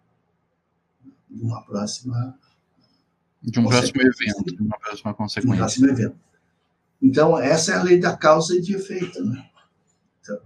[1.29, 2.37] de uma próxima.
[3.41, 5.55] De um próximo evento, de uma próxima consequência.
[5.55, 6.15] Um próximo evento.
[7.01, 9.23] Então, essa é a lei da causa e de efeito.
[9.25, 9.49] Né?
[10.21, 10.39] Então,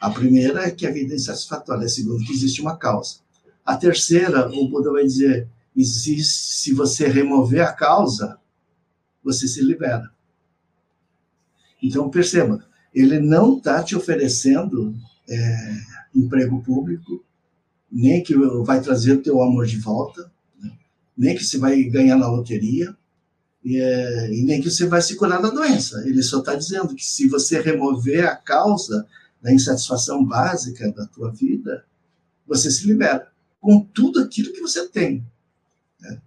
[0.00, 3.20] a primeira é que a vida é insatisfatória, a segunda, que existe uma causa.
[3.70, 8.36] A terceira, o Buda vai dizer: existe, se você remover a causa,
[9.22, 10.10] você se libera.
[11.80, 14.92] Então, perceba, ele não está te oferecendo
[15.28, 15.76] é,
[16.12, 17.24] emprego público,
[17.88, 20.72] nem que vai trazer o teu amor de volta, né?
[21.16, 22.92] nem que você vai ganhar na loteria,
[23.64, 26.02] e, é, e, nem que você vai se curar da doença.
[26.08, 29.06] Ele só está dizendo que se você remover a causa
[29.40, 31.84] da insatisfação básica da tua vida,
[32.48, 33.29] você se libera
[33.60, 35.24] com tudo aquilo que você tem.
[36.00, 36.20] Né?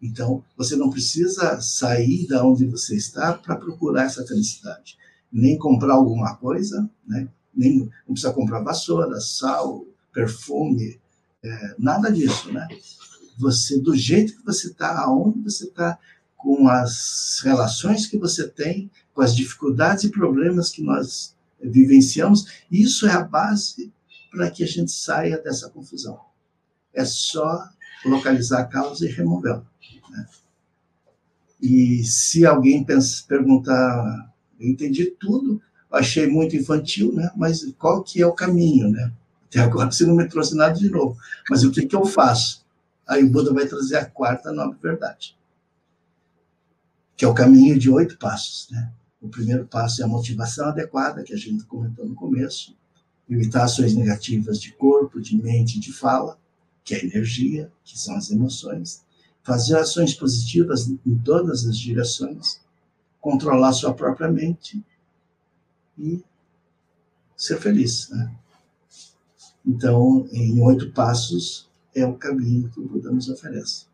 [0.00, 4.96] Então, você não precisa sair da onde você está para procurar essa felicidade,
[5.30, 7.28] nem comprar alguma coisa, né?
[7.54, 11.00] nem não precisa comprar vassoura, sal, perfume,
[11.42, 12.66] é, nada disso, né?
[13.38, 15.98] Você, do jeito que você está, aonde você está,
[16.36, 23.06] com as relações que você tem, com as dificuldades e problemas que nós vivenciamos, isso
[23.06, 23.92] é a base
[24.30, 26.18] para que a gente saia dessa confusão.
[26.92, 27.68] É só
[28.04, 29.64] localizar a causa e removê-la.
[30.10, 30.26] Né?
[31.60, 37.30] E se alguém pensa, perguntar, eu entendi tudo, achei muito infantil, né?
[37.36, 39.12] Mas qual que é o caminho, né?
[39.46, 41.16] Até agora você não me trouxe nada de novo.
[41.48, 42.64] Mas o que, que eu faço?
[43.06, 45.36] Aí o Buda vai trazer a quarta nobre verdade,
[47.16, 48.92] que é o caminho de oito passos, né?
[49.20, 52.74] O primeiro passo é a motivação adequada, que a gente comentou no começo.
[53.28, 56.38] evitar ações negativas de corpo, de mente, de fala,
[56.84, 59.04] que é a energia, que são as emoções,
[59.42, 62.60] fazer ações positivas em todas as direções,
[63.20, 64.82] controlar sua própria mente
[65.98, 66.22] e
[67.36, 68.08] ser feliz.
[68.10, 68.34] Né?
[69.66, 73.86] Então, em oito passos, é o caminho que o Buda nos oferece.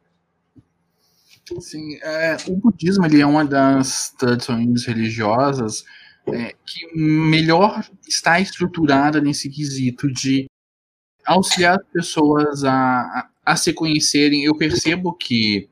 [1.61, 5.85] Sim, é, o budismo ele é uma das tradições religiosas
[6.27, 10.49] é, que melhor está estruturada nesse quesito de
[11.27, 14.45] auxiliar as pessoas a, a, a se conhecerem.
[14.45, 15.69] Eu percebo que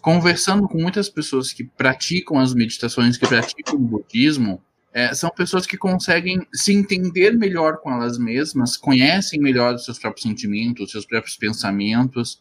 [0.00, 4.62] conversando com muitas pessoas que praticam as meditações, que praticam o budismo,
[4.92, 9.98] é, são pessoas que conseguem se entender melhor com elas mesmas, conhecem melhor os seus
[9.98, 12.40] próprios sentimentos, os seus próprios pensamentos,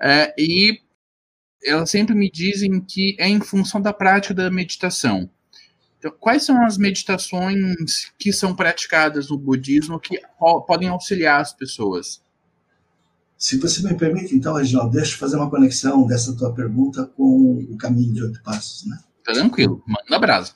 [0.00, 0.80] é, e
[1.64, 5.28] elas sempre me dizem que é em função da prática da meditação.
[6.04, 10.20] Então, quais são as meditações que são praticadas no budismo que
[10.66, 12.22] podem auxiliar as pessoas?
[13.38, 17.56] Se você me permite, então, Reginaldo, deixa eu fazer uma conexão dessa tua pergunta com
[17.70, 18.98] o caminho de oito passos, né?
[19.24, 20.52] Tranquilo, manda brasa.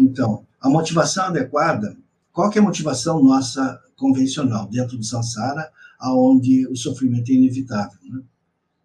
[0.00, 1.94] Então, a motivação adequada,
[2.32, 7.98] qual que é a motivação nossa convencional dentro do samsara, aonde o sofrimento é inevitável,
[8.04, 8.22] né?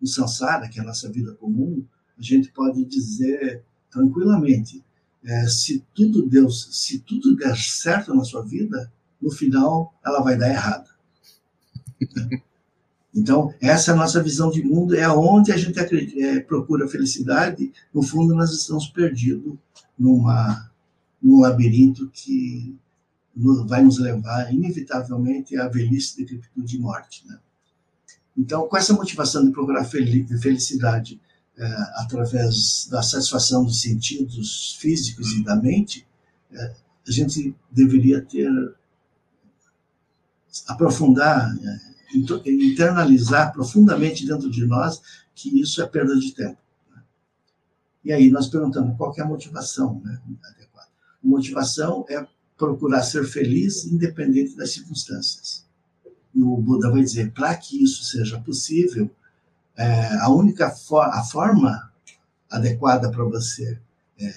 [0.01, 1.81] No samsara, que é a nossa vida comum,
[2.19, 4.83] a gente pode dizer tranquilamente,
[5.23, 10.37] é, se tudo Deus, se tudo der certo na sua vida, no final ela vai
[10.37, 10.89] dar errado.
[13.13, 16.87] Então, essa é a nossa visão de mundo, é onde a gente acredita, é, procura
[16.87, 17.71] felicidade.
[17.93, 19.55] No fundo, nós estamos perdidos
[19.99, 20.71] numa,
[21.21, 22.73] num labirinto que
[23.67, 27.27] vai nos levar, inevitavelmente, à velhice, decrepitude e morte.
[27.27, 27.37] Né?
[28.37, 31.19] Então, com essa motivação de procurar felicidade
[31.61, 31.65] é,
[32.01, 36.07] através da satisfação dos sentidos físicos e da mente,
[36.51, 36.75] é,
[37.07, 38.49] a gente deveria ter
[40.67, 45.01] aprofundar, é, internalizar profundamente dentro de nós
[45.35, 46.57] que isso é perda de tempo.
[46.89, 47.03] Né?
[48.05, 50.89] E aí nós perguntamos qual é a motivação né, adequada.
[51.23, 52.25] Motivação é
[52.57, 55.63] procurar ser feliz independente das circunstâncias.
[56.33, 59.11] E o Buda vai dizer, para que isso seja possível,
[59.77, 61.91] é, a única for a forma
[62.49, 63.79] adequada para você
[64.19, 64.33] é,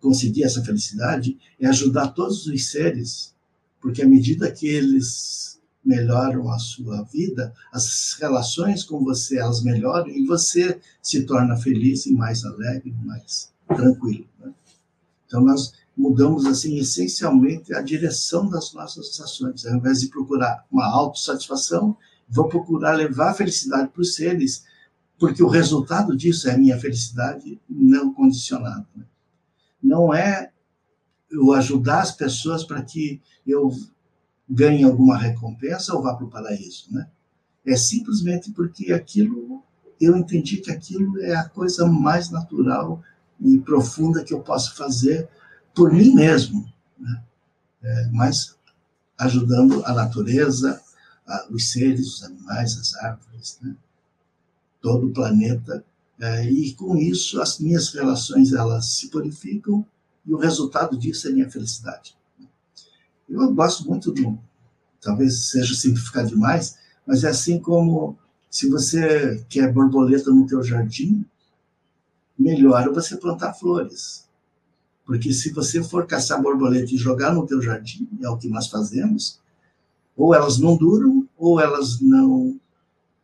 [0.00, 3.34] conseguir essa felicidade é ajudar todos os seres,
[3.80, 10.08] porque à medida que eles melhoram a sua vida, as relações com você elas melhoram
[10.08, 14.26] e você se torna feliz e mais alegre, mais tranquilo.
[14.40, 14.52] Né?
[15.26, 20.86] Então nós mudamos assim essencialmente a direção das nossas ações, ao invés de procurar uma
[20.86, 21.96] autossatisfação,
[22.28, 24.64] vou procurar levar a felicidade para os seres,
[25.18, 28.86] porque o resultado disso é a minha felicidade não condicionada.
[28.94, 29.04] Né?
[29.82, 30.50] Não é
[31.30, 33.70] eu ajudar as pessoas para que eu
[34.48, 37.08] ganhe alguma recompensa ou vá para o paraíso, né?
[37.64, 39.62] É simplesmente porque aquilo,
[40.00, 43.02] eu entendi que aquilo é a coisa mais natural
[43.40, 45.28] e profunda que eu posso fazer
[45.74, 46.64] por mim mesmo,
[46.96, 47.22] né?
[47.82, 48.56] É, mas
[49.18, 50.80] ajudando a natureza,
[51.50, 53.74] os seres, os animais, as árvores, né?
[54.80, 55.84] todo o planeta.
[56.18, 59.84] É, e com isso as minhas relações elas se purificam
[60.24, 62.16] e o resultado disso é minha felicidade.
[63.28, 64.38] Eu gosto muito do,
[65.00, 68.16] talvez seja simplificar demais, mas é assim como
[68.50, 71.24] se você quer borboleta no teu jardim,
[72.38, 74.26] melhor você plantar flores.
[75.04, 78.66] Porque se você for caçar borboleta e jogar no teu jardim, é o que nós
[78.66, 79.40] fazemos,
[80.16, 81.15] ou elas não duram,
[81.46, 82.58] ou elas não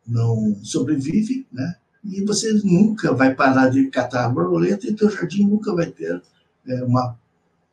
[0.07, 1.77] não sobrevivem, né?
[2.05, 6.21] E você nunca vai parar de catar borboleta e teu jardim nunca vai ter
[6.67, 7.17] é, uma,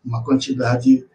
[0.05, 1.05] uma quantidade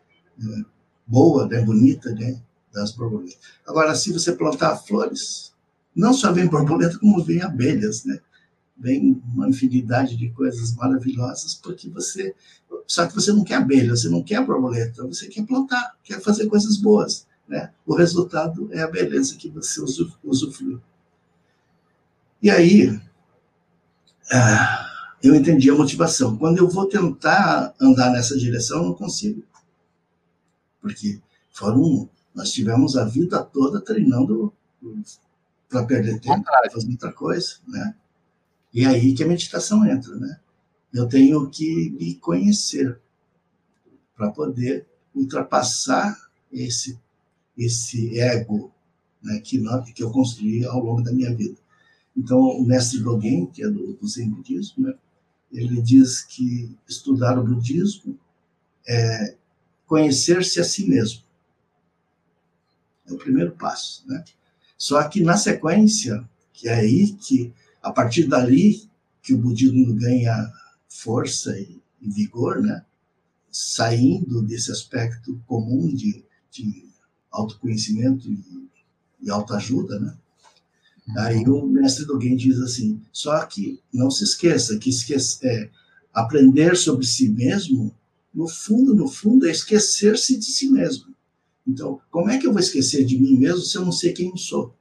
[0.41, 0.65] é,
[1.07, 2.41] boa, né, bonita, né,
[2.73, 3.39] das borboletas.
[3.65, 5.53] Agora, se você plantar flores,
[5.95, 8.19] não só vem borboleta, como vem abelhas, né?
[8.77, 12.35] Vem uma infinidade de coisas maravilhosas, porque você.
[12.89, 16.49] Só que você não quer abelha, você não quer borboleta, você quer plantar, quer fazer
[16.49, 17.25] coisas boas.
[17.49, 17.73] Né?
[17.85, 19.81] O resultado é a beleza que você
[20.23, 20.81] usufrui.
[22.43, 23.01] E aí,
[24.31, 24.87] ah,
[25.23, 26.37] eu entendi a motivação.
[26.37, 29.43] Quando eu vou tentar andar nessa direção, eu não consigo.
[30.81, 31.21] Porque
[31.53, 34.53] foram, nós tivemos a vida toda treinando
[35.69, 37.95] para perder tempo, para fazer outra coisa, né?
[38.73, 40.41] E é aí que a meditação entra, né?
[40.93, 43.01] Eu tenho que me conhecer
[44.17, 46.17] para poder ultrapassar
[46.53, 46.99] esse
[47.57, 48.73] esse ego
[49.23, 49.63] né, que,
[49.95, 51.57] que eu construí ao longo da minha vida.
[52.17, 54.95] Então, o mestre Dogen, que é do, do Zen budismo, né,
[55.53, 58.19] ele diz que estudar o budismo
[58.87, 59.37] é
[59.87, 61.23] conhecer-se a si mesmo.
[63.07, 64.25] É o primeiro passo, né?
[64.77, 68.89] Só que na sequência, que é aí que, a partir dali,
[69.23, 70.53] que o budismo ganha
[70.89, 72.85] força e, e vigor, né?
[73.51, 76.89] Saindo desse aspecto comum de, de
[77.35, 78.39] autoconhecimento e,
[79.23, 80.17] e autoajuda, né?
[81.19, 85.71] Aí o mestre Dogen diz assim: só que não se esqueça que esquece, é,
[86.13, 87.95] aprender sobre si mesmo,
[88.33, 91.15] no fundo, no fundo, é esquecer-se de si mesmo.
[91.67, 94.31] Então, como é que eu vou esquecer de mim mesmo se eu não sei quem
[94.31, 94.75] eu sou?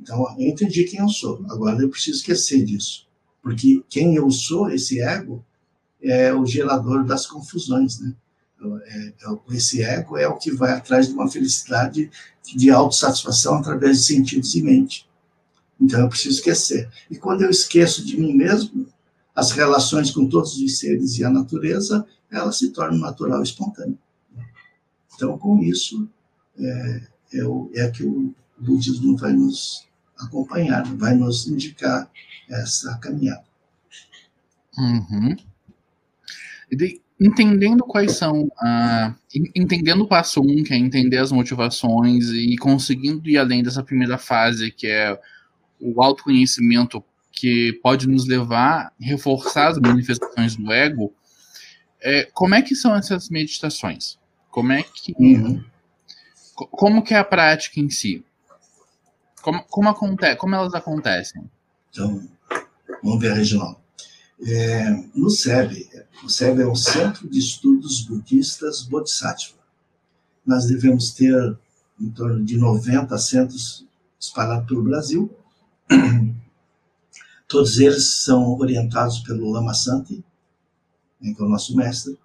[0.00, 1.44] Então, eu entendi quem eu sou.
[1.50, 3.06] Agora eu preciso esquecer disso,
[3.42, 5.44] porque quem eu sou, esse ego,
[6.00, 8.14] é o gerador das confusões, né?
[8.60, 12.10] É, é, esse ego é o que vai atrás de uma felicidade
[12.44, 15.08] de autossatisfação através de sentidos e mente.
[15.80, 16.90] Então eu preciso esquecer.
[17.10, 18.86] E quando eu esqueço de mim mesmo,
[19.34, 23.96] as relações com todos os seres e a natureza, elas se tornam natural e espontânea.
[25.14, 26.08] Então, com isso,
[26.58, 27.02] é,
[27.34, 29.86] é, o, é que o budismo vai nos
[30.18, 32.10] acompanhar, vai nos indicar
[32.48, 33.44] essa caminhada.
[34.76, 35.36] Uhum.
[36.70, 39.14] E entendendo quais são, uh,
[39.54, 44.16] entendendo o passo um, que é entender as motivações e conseguindo ir além dessa primeira
[44.16, 45.18] fase, que é
[45.80, 47.02] o autoconhecimento
[47.32, 51.12] que pode nos levar a reforçar as manifestações do ego,
[52.00, 54.18] é, como é que são essas meditações?
[54.50, 55.64] Como é que uhum.
[56.54, 58.24] como que é a prática em si?
[59.42, 61.42] Como, como, acontece, como elas acontecem?
[61.90, 62.28] Então,
[63.02, 63.78] vamos ver, Reginaldo.
[64.40, 65.88] É, no SEB,
[66.24, 69.58] o SEB é o Centro de Estudos Budistas Bodhisattva.
[70.46, 71.58] Nós devemos ter
[72.00, 73.84] em torno de 90 centros
[74.20, 75.30] espalhados pelo Brasil,
[77.48, 80.22] Todos eles são orientados pelo Lama Santi,
[81.18, 82.18] né, que é o nosso mestre.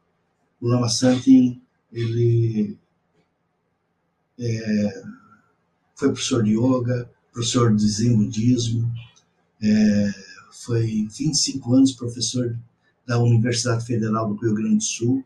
[0.60, 2.78] O Lama Santi, ele
[4.38, 5.04] é,
[5.96, 8.92] foi professor de yoga, professor de Zen budismo,
[9.62, 10.14] é,
[10.54, 12.58] foi 25 anos professor
[13.06, 15.26] da Universidade Federal do Rio Grande do Sul,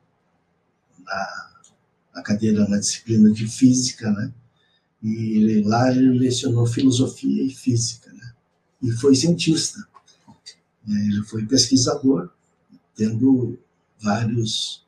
[1.05, 1.51] na,
[2.15, 4.33] na cadeira na disciplina de física, né?
[5.03, 8.33] E ele, lá ele lecionou filosofia e física, né?
[8.81, 9.87] E foi cientista.
[10.87, 12.29] Ele foi pesquisador,
[12.95, 13.59] tendo
[13.99, 14.85] vários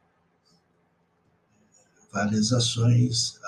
[2.12, 3.40] várias ações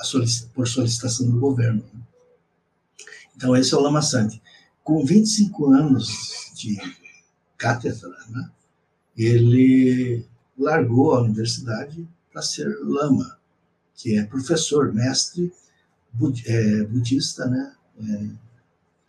[0.54, 1.84] por solicitação do governo.
[1.93, 2.01] Né?
[3.36, 4.40] Então, esse é o Lama Santi.
[4.83, 6.77] Com 25 anos de
[7.57, 8.49] cátedra, né,
[9.15, 10.25] ele
[10.57, 13.37] largou a universidade para ser lama,
[13.95, 15.51] que é professor, mestre
[16.45, 18.29] é, budista, né, é,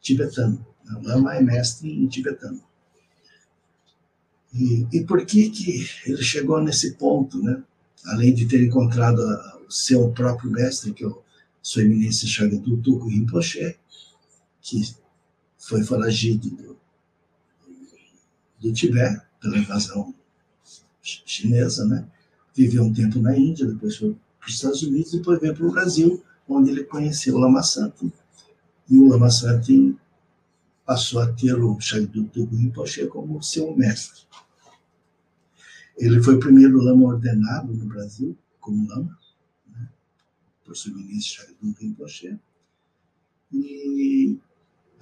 [0.00, 0.64] tibetano.
[1.02, 2.60] Lama é mestre em tibetano.
[4.52, 7.62] E, e por que que ele chegou nesse ponto, né?
[8.06, 9.20] Além de ter encontrado
[9.66, 11.22] o seu próprio mestre, que é o
[11.62, 13.76] sua eminência Shagadu Tuku Rinpoche,
[14.60, 14.94] que
[15.62, 16.76] foi foragido do,
[18.60, 20.12] do Tibete pela invasão
[21.00, 22.06] chinesa, né?
[22.54, 25.70] Viveu um tempo na Índia, depois foi para os Estados Unidos, depois veio para o
[25.70, 28.12] Brasil, onde ele conheceu o Lama Santi.
[28.90, 29.96] E o Lama Santi
[30.84, 34.22] passou a ter o Shagdu Tugu Rinpoche como seu mestre.
[35.96, 39.16] Ele foi o primeiro lama ordenado no Brasil como lama,
[39.70, 39.88] né,
[40.64, 42.38] por seu ministro Shagdu Rinpoche,
[43.52, 44.38] e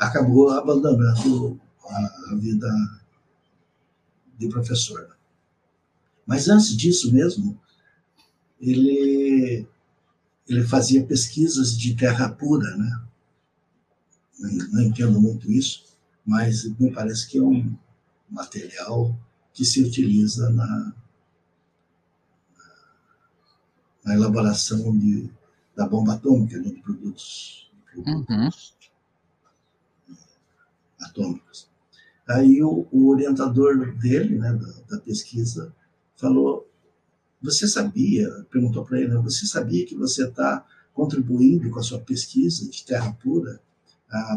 [0.00, 2.68] acabou abandonando a, a vida
[4.38, 5.16] de professor.
[6.26, 7.60] Mas antes disso mesmo,
[8.58, 9.66] ele,
[10.48, 13.02] ele fazia pesquisas de terra pura, né?
[14.72, 15.84] não entendo muito isso,
[16.24, 17.76] mas me parece que é um
[18.30, 19.14] material
[19.52, 20.94] que se utiliza na,
[24.02, 25.30] na elaboração de,
[25.76, 28.79] da bomba atômica, né, de produtos, de produtos uhum.
[31.00, 31.68] Atômicos.
[32.28, 35.74] Aí o, o, orientador dele, né, da, da pesquisa,
[36.16, 36.68] falou:
[37.42, 38.28] Você sabia?
[38.50, 43.12] Perguntou para ele: Você sabia que você está contribuindo com a sua pesquisa de terra
[43.12, 43.60] pura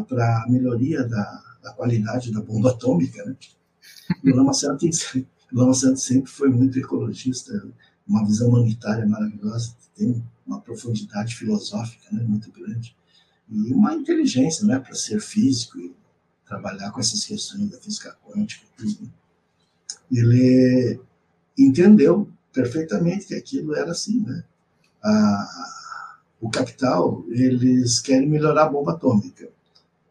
[0.08, 3.24] para a melhoria da, da, qualidade da bomba atômica.
[3.24, 3.36] Né?
[4.24, 4.86] o Lama Santo,
[5.52, 7.52] Lama Santo sempre foi muito ecologista,
[8.06, 12.96] uma visão humanitária maravilhosa, tem uma profundidade filosófica né, muito grande
[13.48, 15.94] e uma inteligência né, para ser físico e
[16.46, 18.66] trabalhar com essas questões da física quântica.
[18.76, 19.10] Tudo.
[20.10, 21.00] Ele
[21.58, 24.44] entendeu perfeitamente que aquilo era assim, né?
[25.02, 29.48] A, o capital, eles querem melhorar a bomba atômica.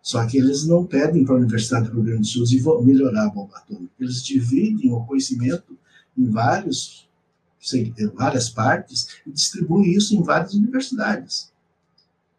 [0.02, 3.30] Só que eles não pedem para a Universidade do Rio Grande do Sul melhorar a
[3.30, 3.94] bomba atômica.
[4.00, 5.78] Eles dividem o conhecimento
[6.18, 7.08] em vários,
[8.14, 11.52] várias partes e distribuem isso em várias universidades.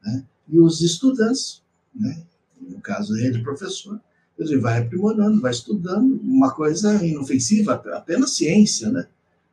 [0.05, 0.25] Né?
[0.49, 1.63] E os estudantes,
[1.95, 2.23] né?
[2.69, 4.01] No caso ele, professor,
[4.39, 9.07] ele vai aprimorando, vai estudando, uma coisa inofensiva, apenas ciência, né?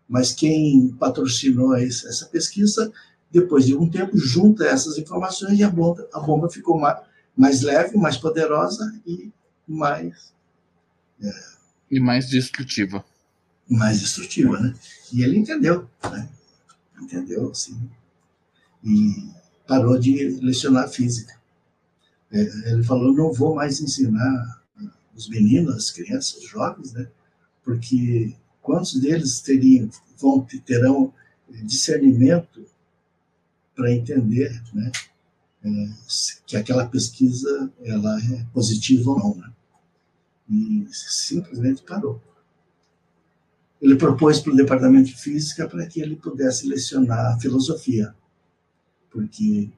[0.07, 2.91] Mas quem patrocinou essa pesquisa,
[3.32, 6.99] depois de um tempo, junta essas informações e a bomba, a bomba ficou mais,
[7.36, 9.32] mais leve, mais poderosa e
[9.68, 10.34] mais.
[11.22, 11.32] É,
[11.89, 13.05] e mais destrutiva.
[13.70, 14.74] Mais destrutiva, né?
[15.14, 16.28] E ele entendeu, né?
[17.01, 17.89] Entendeu, sim.
[18.84, 19.30] E
[19.68, 21.40] parou de lecionar física.
[22.32, 24.61] É, ele falou: não vou mais ensinar
[25.15, 27.07] os meninos, as crianças, os jovens, né?
[27.63, 31.13] Porque quantos deles teriam, vão, terão
[31.63, 32.65] discernimento
[33.75, 34.91] para entender, né?
[35.63, 35.69] É,
[36.47, 39.51] que aquela pesquisa ela é positiva ou não, né?
[40.49, 42.21] E simplesmente parou.
[43.82, 48.15] Ele propôs para o departamento de física para que ele pudesse lecionar filosofia,
[49.09, 49.71] porque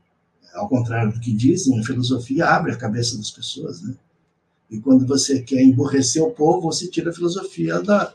[0.53, 3.95] ao contrário do que dizem, a filosofia abre a cabeça das pessoas, né?
[4.69, 8.13] E quando você quer emborrecer o povo, você tira a filosofia da,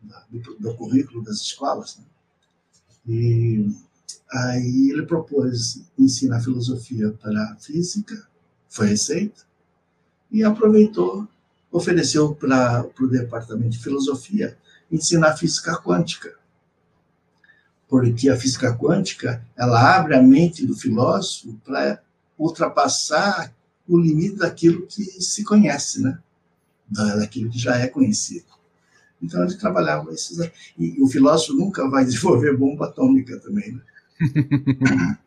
[0.00, 1.98] da do, do, currículo das escolas.
[1.98, 2.04] Né?
[3.06, 3.70] E
[4.32, 8.26] aí ele propôs ensinar filosofia para a física,
[8.68, 9.46] foi aceito,
[10.30, 11.28] e aproveitou,
[11.70, 14.56] ofereceu para o departamento de filosofia
[14.90, 16.34] ensinar física quântica.
[17.90, 22.00] Porque a física quântica, ela abre a mente do filósofo para
[22.38, 23.52] ultrapassar
[23.86, 26.18] o limite daquilo que se conhece, né?
[26.88, 28.46] daquilo que já é conhecido.
[29.20, 30.38] Então ele trabalhava esses.
[30.78, 33.72] E o filósofo nunca vai desenvolver bomba atômica também.
[33.72, 33.82] Né?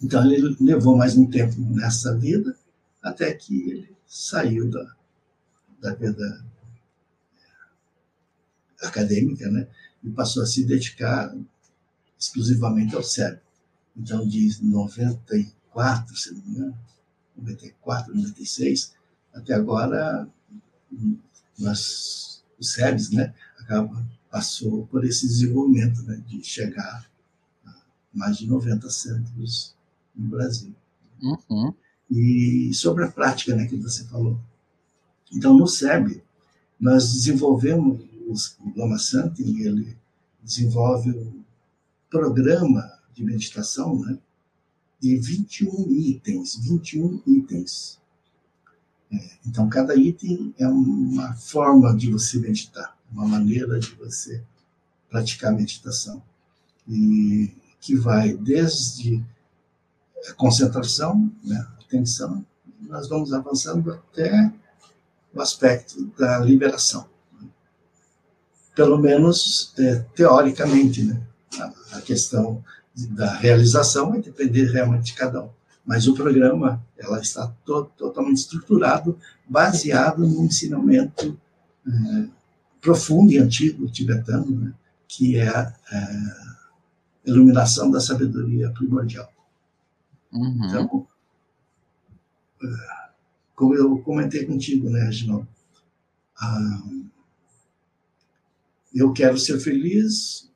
[0.00, 2.56] então ele levou mais um tempo nessa vida,
[3.02, 4.94] até que ele saiu da,
[5.80, 6.44] da vida
[8.80, 9.66] acadêmica, né?
[10.02, 11.34] E passou a se dedicar
[12.24, 13.42] exclusivamente ao cérebro.
[13.96, 16.78] Então, de 94, se não me engano,
[17.36, 18.94] 94, 96,
[19.32, 20.28] até agora,
[21.58, 27.08] nós, o SEBS, né, acaba, passou por esse desenvolvimento né, de chegar
[27.64, 27.74] a
[28.12, 29.74] mais de 90 centros
[30.14, 30.74] no Brasil.
[31.22, 31.74] Uhum.
[32.10, 34.38] E sobre a prática né, que você falou.
[35.32, 36.22] Então, no SEB,
[36.78, 38.00] nós desenvolvemos,
[38.60, 39.96] o Lama Santin, ele
[40.42, 41.43] desenvolve
[42.14, 44.16] programa de meditação, né,
[45.00, 48.00] de 21 itens, 21 itens.
[49.12, 54.40] É, então, cada item é uma forma de você meditar, uma maneira de você
[55.10, 56.22] praticar meditação.
[56.88, 59.20] E que vai desde
[60.28, 62.46] a concentração, né, atenção,
[62.82, 64.52] nós vamos avançando até
[65.34, 67.08] o aspecto da liberação.
[68.72, 71.33] Pelo menos é, teoricamente, né?
[71.60, 72.62] A, a questão
[72.94, 75.50] da realização vai depender realmente de cada um.
[75.84, 81.38] Mas o programa ela está to totalmente estruturado, baseado no ensinamento
[81.86, 82.28] é,
[82.80, 84.74] profundo e antigo tibetano, né,
[85.06, 85.74] que é a
[87.24, 89.30] iluminação da sabedoria primordial.
[90.32, 90.66] Uhum.
[90.66, 91.06] Então,
[92.62, 92.66] é,
[93.54, 95.46] como eu comentei contigo, né, Reginaldo?
[96.36, 96.82] Ah,
[98.94, 100.50] eu quero ser feliz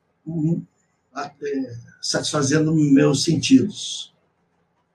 [2.01, 4.13] satisfazendo meus sentidos.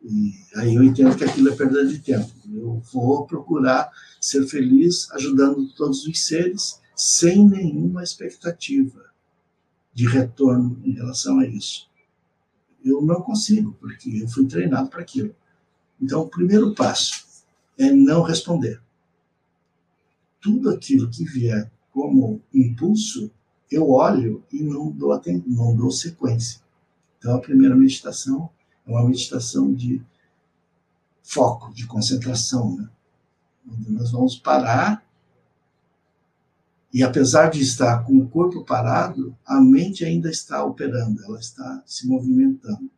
[0.02, 2.30] E aí eu entendo que aquilo é perda de tempo.
[2.52, 9.04] Eu vou procurar ser feliz ajudando todos os seres sem nenhuma expectativa
[9.92, 11.88] de retorno em relação a isso.
[12.84, 15.34] Eu não consigo, porque eu fui treinado para aquilo.
[16.00, 17.24] Então, o primeiro passo
[17.78, 18.80] é não responder.
[20.40, 23.30] Tudo aquilo que vier como impulso,
[23.74, 26.60] eu olho e não dou, não dou sequência.
[27.18, 28.50] Então, a primeira meditação
[28.86, 30.02] é uma meditação de
[31.22, 32.88] foco, de concentração, né?
[33.88, 35.04] nós vamos parar
[36.94, 41.82] e, apesar de estar com o corpo parado, a mente ainda está operando, ela está
[41.84, 42.88] se movimentando.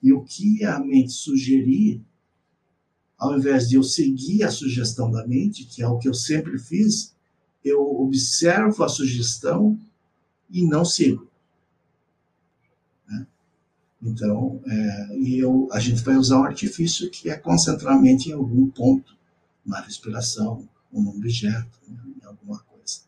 [0.00, 2.00] E o que a mente sugerir,
[3.18, 6.56] ao invés de eu seguir a sugestão da mente, que é o que eu sempre
[6.56, 7.16] fiz,
[7.64, 9.76] eu observo a sugestão
[10.50, 11.30] e não sigo.
[13.08, 13.26] Né?
[14.02, 18.30] Então, é, e eu, a gente vai usar um artifício que é concentrar a mente
[18.30, 19.16] em algum ponto,
[19.64, 23.00] na respiração, ou num objeto, né, em alguma coisa.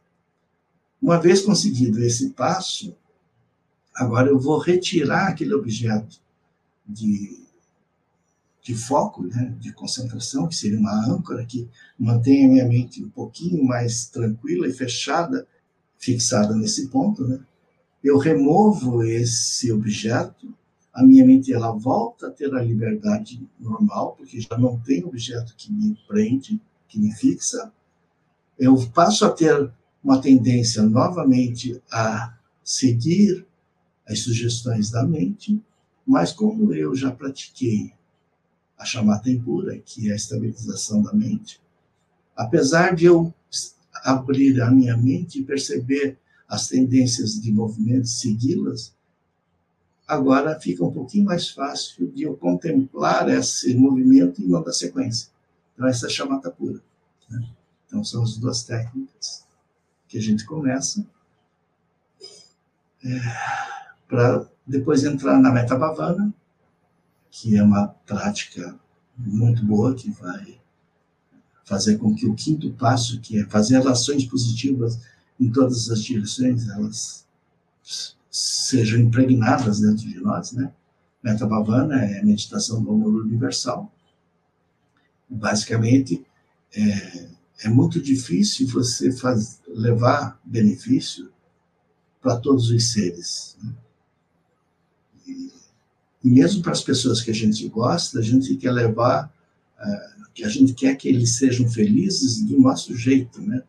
[1.00, 2.96] Uma vez conseguido esse passo,
[3.94, 6.20] agora eu vou retirar aquele objeto
[6.86, 7.44] de,
[8.60, 11.68] de foco, né, de concentração, que seria uma âncora que
[11.98, 15.46] mantém a minha mente um pouquinho mais tranquila e fechada
[15.98, 17.40] fixada nesse ponto, né?
[18.02, 20.54] eu removo esse objeto,
[20.92, 25.54] a minha mente ela volta a ter a liberdade normal, porque já não tem objeto
[25.56, 27.72] que me prende, que me fixa.
[28.58, 29.70] Eu passo a ter
[30.02, 33.46] uma tendência novamente a seguir
[34.08, 35.60] as sugestões da mente,
[36.06, 37.92] mas como eu já pratiquei
[38.78, 41.60] a chamata impura, que é a estabilização da mente,
[42.34, 43.34] apesar de eu
[44.04, 46.18] abrir a minha mente e perceber
[46.48, 48.94] as tendências de movimento, segui-las,
[50.06, 55.30] agora fica um pouquinho mais fácil de eu contemplar esse movimento e não da sequência.
[55.74, 56.80] Então, essa é a chamata pura.
[57.28, 57.46] Né?
[57.86, 59.46] Então, são as duas técnicas
[60.08, 61.06] que a gente começa
[63.04, 63.20] é,
[64.08, 66.32] para depois entrar na meta bhavana,
[67.30, 68.78] que é uma prática
[69.16, 70.57] muito boa que vai
[71.68, 74.98] fazer com que o quinto passo, que é fazer ações positivas
[75.38, 77.26] em todas as direções, elas
[78.30, 80.72] sejam impregnadas dentro de nós, né?
[81.22, 83.92] Meta Bhavana é meditação do amor universal.
[85.28, 86.24] Basicamente,
[86.74, 87.28] é,
[87.64, 91.30] é muito difícil você faz, levar benefício
[92.20, 93.56] para todos os seres.
[93.62, 93.74] Né?
[95.26, 95.52] E,
[96.24, 99.32] e, mesmo para as pessoas que a gente gosta, a gente quer levar,
[100.38, 103.60] que a gente quer que eles sejam felizes do nosso jeito, né?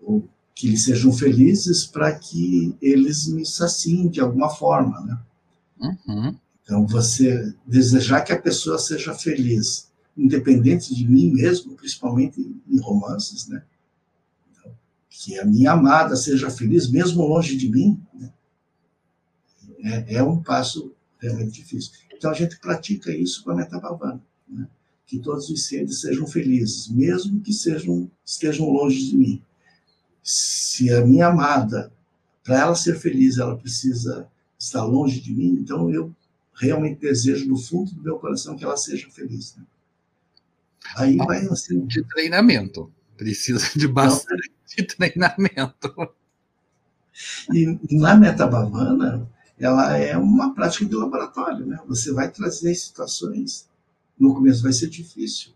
[0.00, 5.18] Ou que eles sejam felizes para que eles me saciem de alguma forma, né?
[5.80, 6.36] Uhum.
[6.62, 13.48] Então, você desejar que a pessoa seja feliz, independente de mim mesmo, principalmente em romances,
[13.48, 13.64] né?
[14.52, 14.72] Então,
[15.10, 18.32] que a minha amada seja feliz, mesmo longe de mim, né?
[19.82, 21.92] é, é, um passo realmente difícil.
[22.14, 24.68] Então, a gente pratica isso com a Metabhavana, né?
[25.08, 29.42] Que todos os seres sejam felizes, mesmo que sejam, estejam longe de mim
[30.30, 31.90] se a minha amada,
[32.44, 34.28] para ela ser feliz, ela precisa
[34.58, 36.14] estar longe de mim, então eu
[36.52, 39.56] realmente desejo do fundo do meu coração que ela seja feliz.
[39.56, 39.64] Né?
[40.96, 41.86] Aí vai assim.
[41.86, 42.92] De treinamento.
[43.16, 44.52] Precisa de bastante
[44.98, 46.12] treinamento.
[47.54, 49.26] E na metabavana,
[49.58, 51.80] ela é uma prática de laboratório, né?
[51.88, 53.66] Você vai trazer situações.
[54.18, 55.52] No começo vai ser difícil,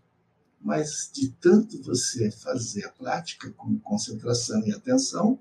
[0.61, 5.37] mas de tanto você fazer a prática com concentração e atenção,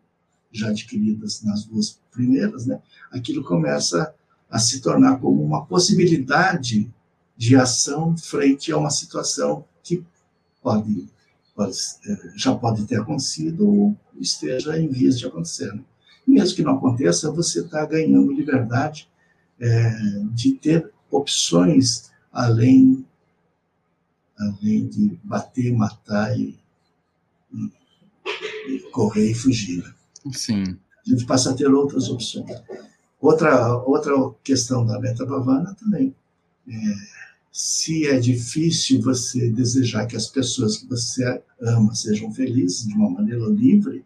[0.50, 4.14] já adquiridas nas duas primeiras, né, aquilo começa
[4.50, 6.92] a se tornar como uma possibilidade
[7.36, 10.04] de ação frente a uma situação que
[10.62, 11.08] pode,
[11.54, 15.72] pode eh, já pode ter acontecido ou esteja em vias de acontecer.
[15.72, 15.82] Né?
[16.26, 19.08] Mesmo que não aconteça, você está ganhando liberdade
[19.58, 19.90] é,
[20.32, 23.04] de ter opções além
[24.38, 26.58] além de bater, matar e,
[27.52, 27.72] e,
[28.68, 29.82] e correr e fugir.
[29.82, 30.32] Né?
[30.32, 30.62] Sim.
[31.06, 32.50] A gente passa a ter outras opções.
[33.20, 34.12] Outra, outra
[34.42, 36.14] questão da meta bavana também.
[36.68, 36.72] É,
[37.52, 43.10] se é difícil você desejar que as pessoas que você ama sejam felizes de uma
[43.10, 44.04] maneira livre,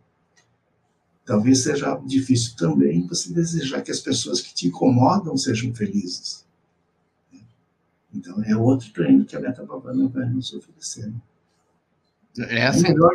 [1.24, 6.45] talvez seja difícil também você desejar que as pessoas que te incomodam sejam felizes.
[8.16, 11.12] Então, é outro treino que a Beta Bavana vai nos oferecer.
[12.38, 13.12] Essa, é melhor...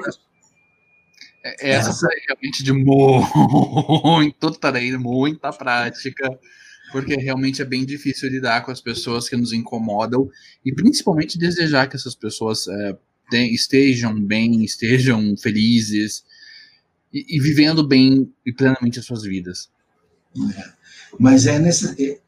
[1.44, 6.40] É, essa, essa é realmente de muito treino, muita prática,
[6.92, 10.30] porque realmente é bem difícil lidar com as pessoas que nos incomodam
[10.64, 12.98] e principalmente desejar que essas pessoas é,
[13.48, 16.24] estejam bem, estejam felizes
[17.12, 19.70] e, e, vivendo bem e plenamente as suas vidas.
[20.58, 20.74] É.
[21.20, 22.00] Mas é, necess...
[22.00, 22.20] é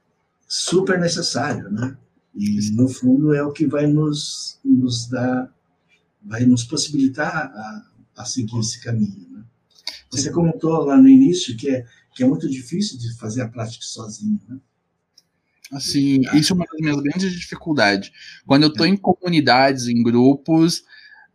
[0.47, 1.95] super necessário, né?
[2.35, 5.53] E, no fundo, é o que vai nos, nos dar,
[6.21, 9.27] vai nos possibilitar a, a seguir esse caminho.
[9.29, 9.43] Né?
[10.11, 13.83] Você comentou lá no início que é, que é muito difícil de fazer a prática
[13.85, 14.59] sozinho, né?
[15.71, 18.11] Assim, isso é uma das minhas grandes dificuldades.
[18.45, 20.83] Quando eu estou em comunidades, em grupos,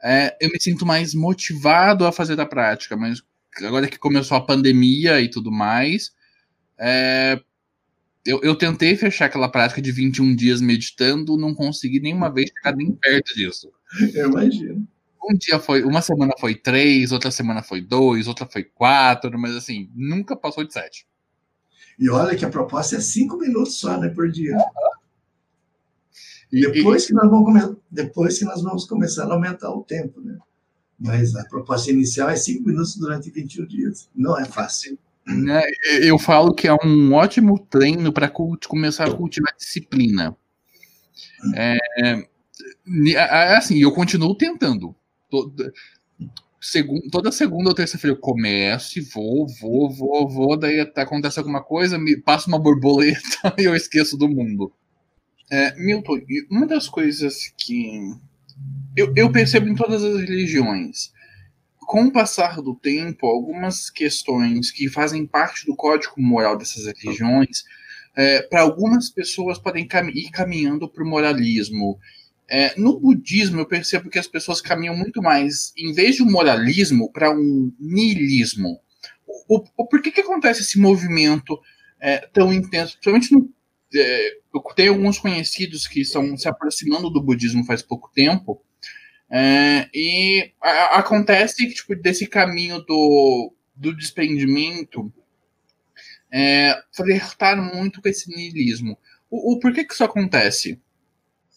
[0.01, 3.21] é, eu me sinto mais motivado a fazer a prática, mas
[3.57, 6.13] agora que começou a pandemia e tudo mais,
[6.79, 7.41] é,
[8.29, 12.77] eu, eu tentei fechar aquela prática de 21 dias meditando, não consegui nenhuma vez chegar
[12.77, 13.73] nem perto disso.
[14.13, 14.87] Eu imagino.
[15.25, 19.57] Um dia foi, uma semana foi três, outra semana foi dois, outra foi quatro, mas
[19.57, 21.07] assim, nunca passou de sete.
[21.99, 24.55] E olha que a proposta é cinco minutos só, né, por dia.
[26.53, 27.07] E, depois, e...
[27.09, 30.37] Que nós vamos começar, depois que nós vamos começar a aumentar o tempo, né?
[31.01, 34.11] Mas a proposta inicial é cinco minutos durante 21 dias.
[34.15, 34.99] Não é fácil.
[35.29, 35.63] Né?
[36.03, 38.31] Eu falo que é um ótimo treino para
[38.67, 40.37] começar a cultivar disciplina.
[41.55, 41.77] É,
[43.57, 44.95] assim, eu continuo tentando.
[46.61, 51.39] Segundo, toda segunda ou terça-feira eu começo e vou, vou, vou, vou, daí até acontece
[51.39, 54.73] alguma coisa, me passa uma borboleta e eu esqueço do mundo.
[55.51, 56.21] É, Milton,
[56.51, 58.13] uma das coisas que
[58.97, 61.13] eu, eu percebo em todas as religiões,
[61.89, 67.65] com o passar do tempo, algumas questões que fazem parte do código moral dessas religiões,
[68.15, 71.99] é, para algumas pessoas podem cam ir caminhando para o moralismo
[72.47, 76.31] é, no budismo, eu percebo que as pessoas caminham muito mais, em vez de um
[76.31, 78.79] moralismo, para um niilismo.
[79.49, 81.59] O, o, por que, que acontece esse movimento
[81.99, 82.99] é, tão intenso?
[83.01, 83.51] Principalmente no,
[83.95, 88.63] é, eu tenho alguns conhecidos que estão se aproximando do budismo faz pouco tempo,
[89.31, 95.13] é, e a, acontece que, tipo, desse caminho do, do desprendimento
[96.33, 98.99] é, flertar muito com esse niilismo.
[99.31, 100.81] O, o, por que, que isso acontece?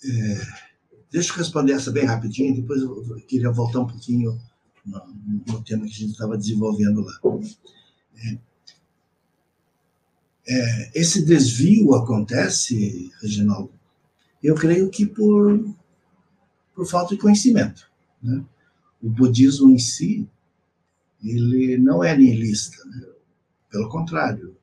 [0.04, 0.72] É
[1.12, 4.40] Deixa eu responder essa bem rapidinho, depois eu queria voltar um pouquinho
[4.86, 5.02] no,
[5.46, 7.12] no tema que a gente estava desenvolvendo lá.
[8.16, 8.38] É,
[10.48, 13.74] é, esse desvio acontece, Reginaldo,
[14.42, 15.76] eu creio que por,
[16.82, 17.88] por falta de conhecimento.
[18.24, 18.44] Né?
[19.04, 20.28] O budismo em si,
[21.24, 23.06] ele não é nihilista, né?
[23.70, 24.58] pelo contrário.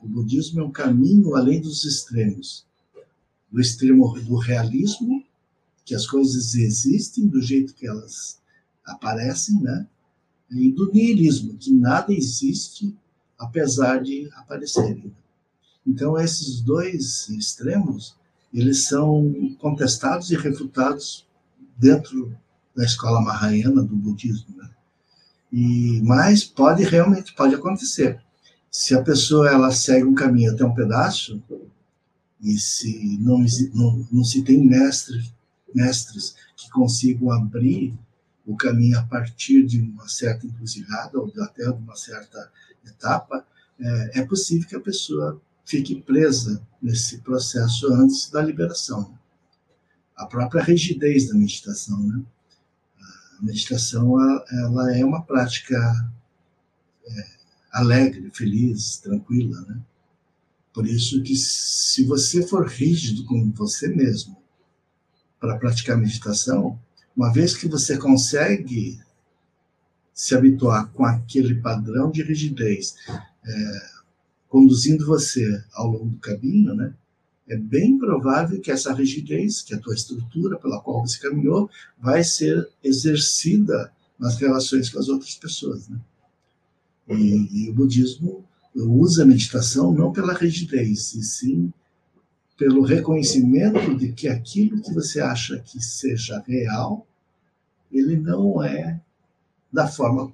[0.00, 2.64] O budismo é um caminho além dos extremos.
[3.52, 5.22] Do extremo do realismo
[5.84, 8.40] que as coisas existem do jeito que elas
[8.82, 9.86] aparecem, né?
[10.50, 12.96] E do niilismo, que nada existe
[13.38, 15.14] apesar de aparecerem.
[15.86, 18.16] Então, esses dois extremos,
[18.52, 21.26] eles são contestados e refutados
[21.76, 22.36] dentro
[22.76, 24.70] da escola mahayana do budismo, né?
[25.52, 28.20] E mas pode realmente pode acontecer.
[28.70, 31.42] Se a pessoa ela segue um caminho até um pedaço
[32.40, 35.32] e se não, não, não se tem mestre
[35.74, 37.98] mestres que consigam abrir
[38.46, 42.50] o caminho a partir de uma certa encruzilhada ou até de uma certa
[42.86, 43.44] etapa,
[43.80, 49.18] é, é possível que a pessoa fique presa nesse processo antes da liberação.
[50.16, 52.22] A própria rigidez da meditação, né?
[53.38, 54.14] A meditação
[54.50, 55.76] ela é uma prática
[57.06, 57.26] é,
[57.72, 59.80] alegre, feliz, tranquila, né?
[60.72, 64.36] Por isso que se você for rígido com você mesmo
[65.38, 66.78] para praticar meditação,
[67.16, 69.00] uma vez que você consegue
[70.12, 72.96] se habituar com aquele padrão de rigidez,
[73.44, 73.88] é,
[74.48, 76.94] conduzindo você ao longo do caminho, né?
[77.48, 81.68] É bem provável que essa rigidez, que é a tua estrutura pela qual você caminhou,
[81.98, 86.00] vai ser exercida nas relações com as outras pessoas, né?
[87.08, 91.72] E, e o budismo usa a meditação não pela rigidez, e sim
[92.56, 97.06] pelo reconhecimento de que aquilo que você acha que seja real,
[97.90, 99.00] ele não é
[99.72, 100.32] da forma,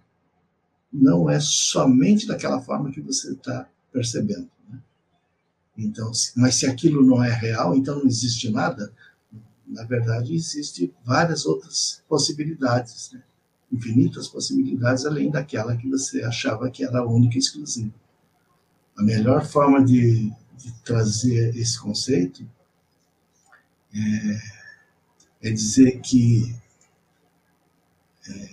[0.92, 4.50] não é somente daquela forma que você está percebendo.
[5.84, 8.92] Então, mas se aquilo não é real, então não existe nada.
[9.66, 13.22] Na verdade, existe várias outras possibilidades, né?
[13.72, 17.94] infinitas possibilidades além daquela que você achava que era única e exclusiva.
[18.96, 22.46] A melhor forma de de trazer esse conceito
[23.94, 26.54] é, é dizer que
[28.28, 28.50] é,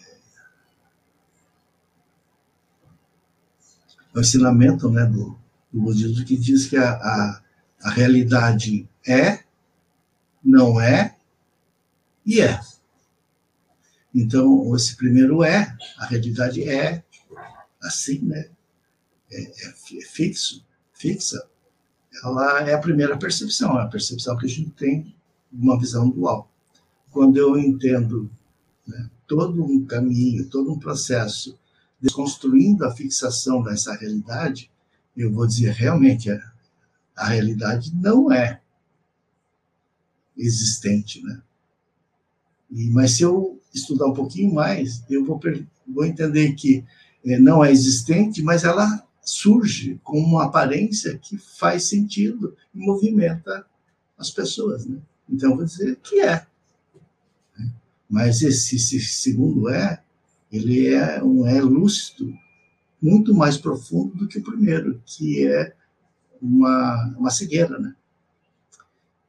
[4.16, 5.38] o ensinamento né, do,
[5.72, 7.44] do budismo que diz que a, a,
[7.84, 9.44] a realidade é,
[10.44, 11.16] não é
[12.26, 12.60] e é.
[14.14, 17.04] Então, esse primeiro é, a realidade é
[17.82, 18.50] assim, né?
[19.32, 21.48] É, é, é fixo, fixa
[22.24, 25.16] ela é a primeira percepção, é a percepção que a gente tem
[25.52, 26.50] uma visão dual.
[27.12, 28.30] Quando eu entendo
[28.86, 31.58] né, todo um caminho, todo um processo
[32.00, 34.72] desconstruindo a fixação dessa realidade,
[35.18, 36.30] eu vou dizer realmente
[37.16, 38.62] a, realidade não é
[40.38, 41.42] existente, né?
[42.70, 45.40] E, mas se eu estudar um pouquinho mais, eu vou,
[45.88, 46.86] vou entender que
[47.26, 53.66] é, não é existente, mas ela surge com uma aparência que faz sentido e movimenta
[54.18, 54.86] as pessoas.
[54.86, 55.00] Né?
[55.28, 56.46] Então, vou dizer que é.
[58.10, 60.02] Mas esse, esse segundo é,
[60.52, 62.34] ele é um é lúcido
[63.02, 65.76] muito mais profundo do que o primeiro, que é
[66.42, 67.78] uma, uma cegueira.
[67.80, 67.96] Né?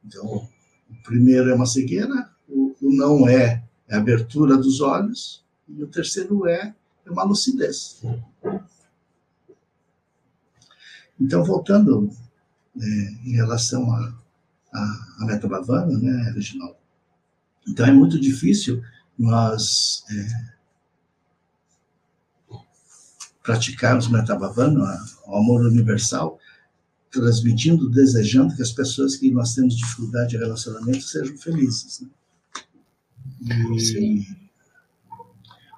[0.05, 0.47] Então,
[0.89, 5.83] o primeiro é uma cegueira, o, o não é, é a abertura dos olhos, e
[5.83, 6.73] o terceiro é,
[7.05, 8.01] é uma lucidez.
[11.19, 12.09] Então, voltando
[12.79, 12.85] é,
[13.25, 14.13] em relação a,
[14.73, 16.77] a, a Meta Bhavana, né, Reginaldo?
[17.67, 18.81] Então, é muito difícil
[19.17, 20.58] nós é,
[23.43, 26.37] praticarmos Metabhavana, o amor universal,
[27.11, 32.01] transmitindo, desejando que as pessoas que nós temos dificuldade de relacionamento sejam felizes.
[32.01, 32.09] Né?
[33.41, 34.27] E,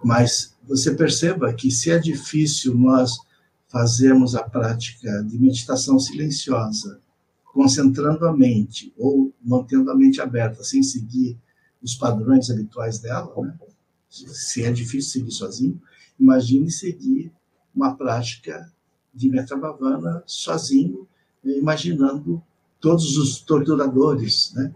[0.03, 3.17] mas você perceba que se é difícil nós
[3.67, 6.99] fazermos a prática de meditação silenciosa,
[7.45, 11.37] concentrando a mente ou mantendo a mente aberta, sem seguir
[11.81, 13.57] os padrões habituais dela, né?
[14.09, 15.81] se é difícil seguir sozinho,
[16.19, 17.31] imagine seguir
[17.75, 18.71] uma prática
[19.13, 21.07] de Metabhavana sozinho,
[21.43, 22.41] imaginando
[22.79, 24.73] todos os torturadores, né?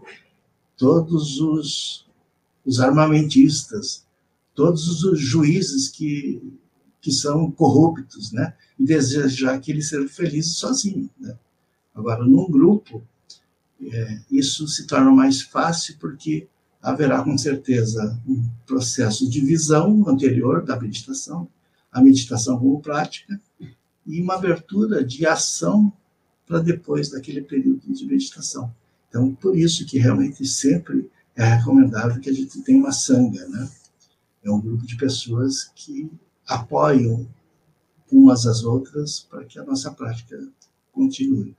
[0.76, 2.06] todos os,
[2.64, 4.04] os armamentistas,
[4.54, 6.42] todos os juízes que,
[7.00, 8.54] que são corruptos, né?
[8.78, 11.10] e desejar que eles sejam felizes sozinhos.
[11.18, 11.36] Né?
[11.94, 13.02] Agora, num grupo,
[13.82, 16.48] é, isso se torna mais fácil porque
[16.80, 21.48] haverá com certeza um processo de visão anterior da meditação,
[21.90, 23.40] a meditação como prática,
[24.06, 25.92] e uma abertura de ação
[26.46, 28.72] para depois daquele período de meditação.
[29.08, 33.68] Então, por isso que realmente sempre é recomendável que a gente tenha uma sanga, né?
[34.42, 36.10] É um grupo de pessoas que
[36.46, 37.28] apoiam
[38.10, 40.38] umas às outras para que a nossa prática
[40.92, 41.56] continue.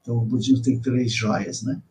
[0.00, 1.82] Então, o budismo tem três joias, né?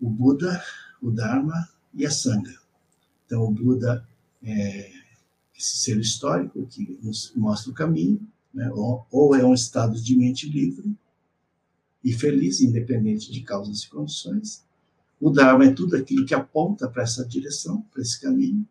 [0.00, 0.62] O Buda,
[1.00, 2.58] o Dharma e a Sangha.
[3.24, 4.06] Então, o Buda
[4.42, 4.99] é
[5.60, 8.70] esse ser histórico que nos mostra o caminho, né?
[8.72, 10.96] ou, ou é um estado de mente livre
[12.02, 14.64] e feliz, independente de causas e condições.
[15.20, 18.66] O Dharma é tudo aquilo que aponta para essa direção, para esse caminho,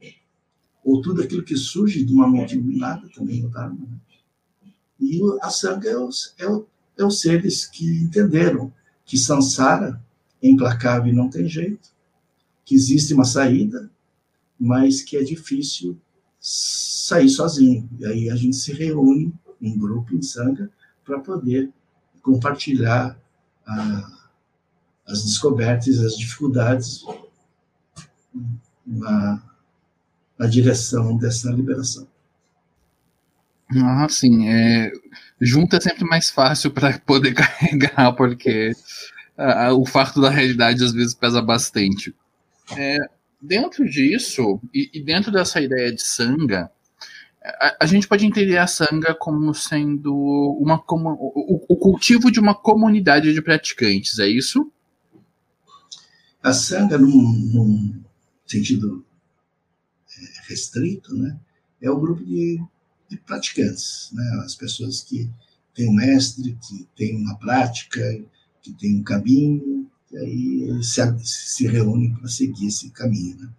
[0.83, 3.79] ou tudo aquilo que surge de uma mente iluminada, também o Dharma.
[3.79, 4.71] Né?
[4.99, 6.65] E a Sangha é os, é, o,
[6.97, 8.73] é os seres que entenderam
[9.05, 10.03] que Sansara
[10.41, 11.89] é implacável e não tem jeito,
[12.65, 13.91] que existe uma saída,
[14.59, 15.99] mas que é difícil
[16.39, 17.89] sair sozinho.
[17.99, 20.69] E aí a gente se reúne em grupo, em sanga,
[21.03, 21.69] para poder
[22.21, 23.17] compartilhar
[23.67, 24.11] ah,
[25.07, 27.03] as descobertas, as dificuldades
[28.85, 29.41] na,
[30.37, 32.07] na direção dessa liberação.
[33.75, 34.47] Ah, sim.
[34.49, 34.91] É,
[35.39, 38.71] junto é sempre mais fácil para poder carregar, porque
[39.37, 42.15] ah, o farto da realidade às vezes pesa bastante.
[42.77, 42.97] É,
[43.41, 46.71] dentro disso, e, e, dentro dessa ideia de sanga,
[47.41, 50.13] a, a, gente pode entender a sanga como sendo
[50.59, 54.71] uma, como, o, o, cultivo de uma comunidade de praticantes, é isso?
[56.43, 58.03] A sanga, num, num
[58.45, 59.05] sentido
[60.09, 61.39] é, restrito, né,
[61.81, 62.61] é o grupo de,
[63.09, 65.29] de praticantes, né, as pessoas que
[65.73, 68.01] têm um mestre, que têm uma prática,
[68.61, 69.78] que têm um caminho,
[70.11, 73.37] e aí se, se reúnem para seguir esse caminho.
[73.37, 73.49] Né?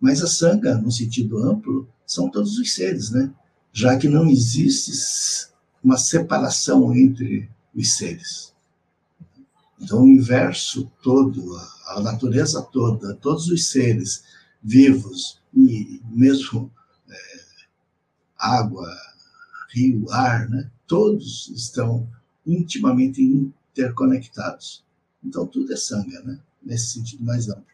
[0.00, 3.32] Mas a sanga, no sentido amplo, são todos os seres, né?
[3.72, 5.48] já que não existe
[5.82, 8.52] uma separação entre os seres.
[9.80, 11.56] Então, o universo todo,
[11.88, 14.24] a natureza toda, todos os seres
[14.62, 16.72] vivos, e mesmo
[17.08, 17.16] é,
[18.38, 18.88] água,
[19.72, 20.70] rio, ar, né?
[20.86, 22.08] todos estão
[22.46, 24.84] intimamente interconectados.
[25.24, 26.40] Então, tudo é sanga, né?
[26.64, 27.64] nesse sentido mais amplo.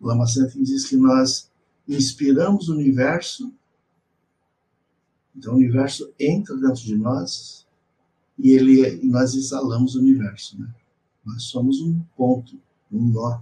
[0.00, 1.50] O Lama Santin diz que nós
[1.88, 3.52] inspiramos o universo,
[5.34, 7.66] então o universo entra dentro de nós
[8.38, 10.58] e ele e nós exalamos o universo.
[10.60, 10.68] Né?
[11.24, 13.40] Nós somos um ponto, um nó,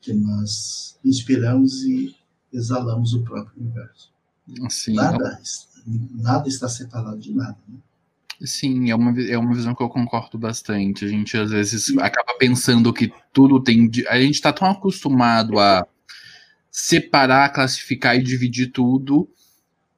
[0.00, 2.16] que nós inspiramos e
[2.52, 4.10] exalamos o próprio universo.
[4.64, 5.40] Assim, nada,
[5.86, 7.58] nada está separado de nada.
[7.68, 7.78] Né?
[8.42, 11.04] Sim, é uma, é uma visão que eu concordo bastante.
[11.04, 13.90] A gente às vezes acaba pensando que tudo tem.
[14.08, 15.86] A gente está tão acostumado a
[16.70, 19.28] separar, classificar e dividir tudo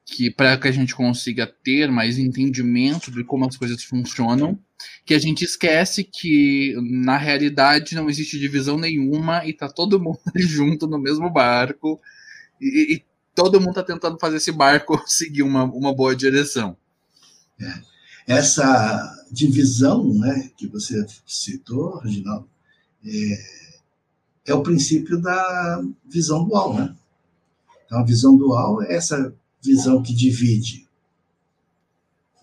[0.05, 4.59] que para que a gente consiga ter mais entendimento de como as coisas funcionam,
[5.05, 10.19] que a gente esquece que na realidade não existe divisão nenhuma e tá todo mundo
[10.35, 11.99] junto no mesmo barco
[12.59, 16.75] e, e todo mundo tá tentando fazer esse barco seguir uma, uma boa direção.
[17.61, 17.92] É
[18.27, 22.47] essa divisão né, que você citou, Reginaldo,
[23.05, 23.45] é,
[24.47, 26.75] é, o princípio da visão dual.
[26.75, 26.95] Né?
[27.85, 30.87] Então, a visão dual é essa visão que divide.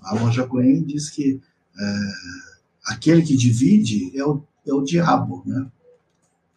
[0.03, 1.41] A Monja Coen diz que
[1.79, 2.11] é,
[2.87, 5.43] aquele que divide é o, é o diabo.
[5.47, 5.71] Né?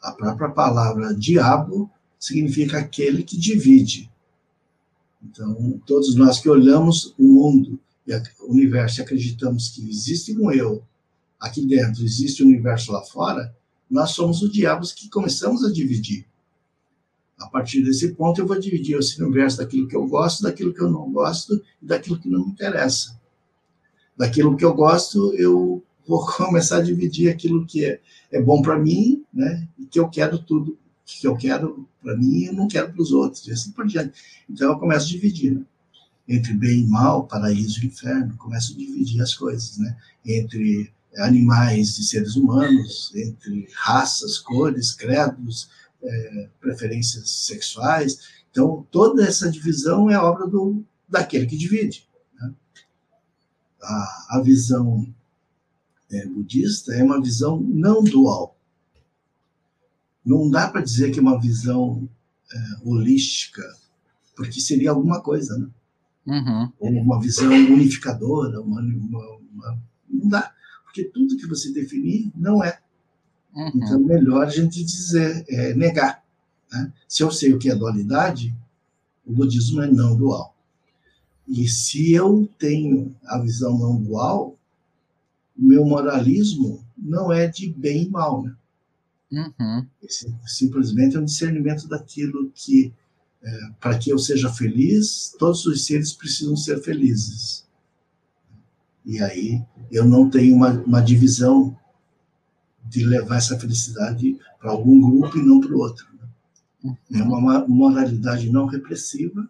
[0.01, 4.09] A própria palavra diabo significa aquele que divide.
[5.21, 7.79] Então, todos nós que olhamos o mundo
[8.47, 10.83] universo e acreditamos que existe um eu
[11.39, 13.55] aqui dentro, existe um universo lá fora,
[13.89, 16.25] nós somos os diabos que começamos a dividir.
[17.37, 20.81] A partir desse ponto, eu vou dividir esse universo daquilo que eu gosto, daquilo que
[20.81, 23.19] eu não gosto e daquilo que não me interessa.
[24.17, 27.99] Daquilo que eu gosto, eu vou começar a dividir aquilo que é,
[28.31, 29.67] é bom para mim, né?
[29.77, 33.11] E que eu quero tudo, que eu quero para mim e não quero para os
[33.11, 34.13] outros, e assim por diante.
[34.49, 35.65] Então eu começo a dividir, né?
[36.27, 39.97] Entre bem e mal, paraíso e inferno, começo a dividir as coisas, né?
[40.25, 45.69] Entre animais e seres humanos, entre raças, cores, credos,
[46.01, 48.19] é, preferências sexuais.
[48.49, 52.07] Então, toda essa divisão é obra do, daquele que divide.
[52.39, 52.53] Né?
[53.81, 55.13] A, a visão
[56.11, 58.57] é, budista é uma visão não dual.
[60.25, 62.07] Não dá para dizer que é uma visão
[62.51, 63.63] é, holística,
[64.35, 65.67] porque seria alguma coisa, né?
[66.25, 66.71] Uhum.
[66.79, 70.53] Uma visão unificadora, uma, uma, uma, não dá,
[70.85, 72.79] porque tudo que você definir não é.
[73.53, 73.71] Uhum.
[73.75, 76.23] Então, melhor a gente dizer, é, negar.
[76.71, 76.93] Né?
[77.07, 78.55] Se eu sei o que é dualidade,
[79.25, 80.55] o budismo é não dual.
[81.47, 84.57] E se eu tenho a visão não dual,
[85.57, 88.43] o meu moralismo não é de bem e mal.
[88.43, 88.55] Né?
[89.31, 89.85] Uhum.
[90.01, 92.93] Esse, simplesmente é um discernimento daquilo que,
[93.43, 97.65] é, para que eu seja feliz, todos os seres precisam ser felizes.
[99.05, 101.77] E aí eu não tenho uma, uma divisão
[102.85, 106.07] de levar essa felicidade para algum grupo e não para o outro.
[106.83, 106.97] Né?
[107.13, 109.49] É uma moralidade não repressiva,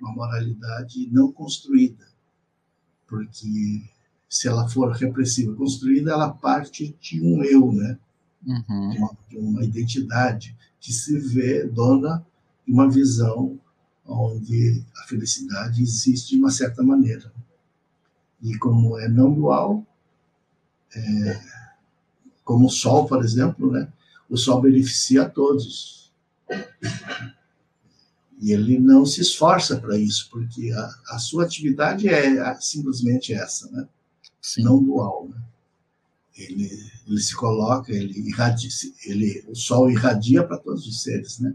[0.00, 2.06] uma moralidade não construída,
[3.06, 3.82] porque
[4.28, 7.98] se ela for repressiva construída, ela parte de um eu, né?
[8.44, 8.96] Uhum.
[8.96, 12.24] Uma, de, uma, identidade que se vê dona
[12.66, 13.58] uma visão
[14.04, 17.32] onde a felicidade existe de uma certa maneira.
[18.42, 19.84] E como é não dual,
[20.94, 21.40] é,
[22.44, 23.92] como o Sol, por exemplo, né?
[24.28, 26.12] o Sol beneficia a todos.
[28.38, 33.70] E ele não se esforça para isso, porque a, a, sua atividade é simplesmente essa,
[33.70, 33.88] né?
[34.40, 34.62] Sim.
[34.62, 35.28] não dual.
[35.28, 35.42] Né?
[36.36, 36.70] Ele,
[37.06, 38.68] ele se coloca, ele irradia,
[39.06, 41.54] ele, o Sol irradia para todos os seres, né?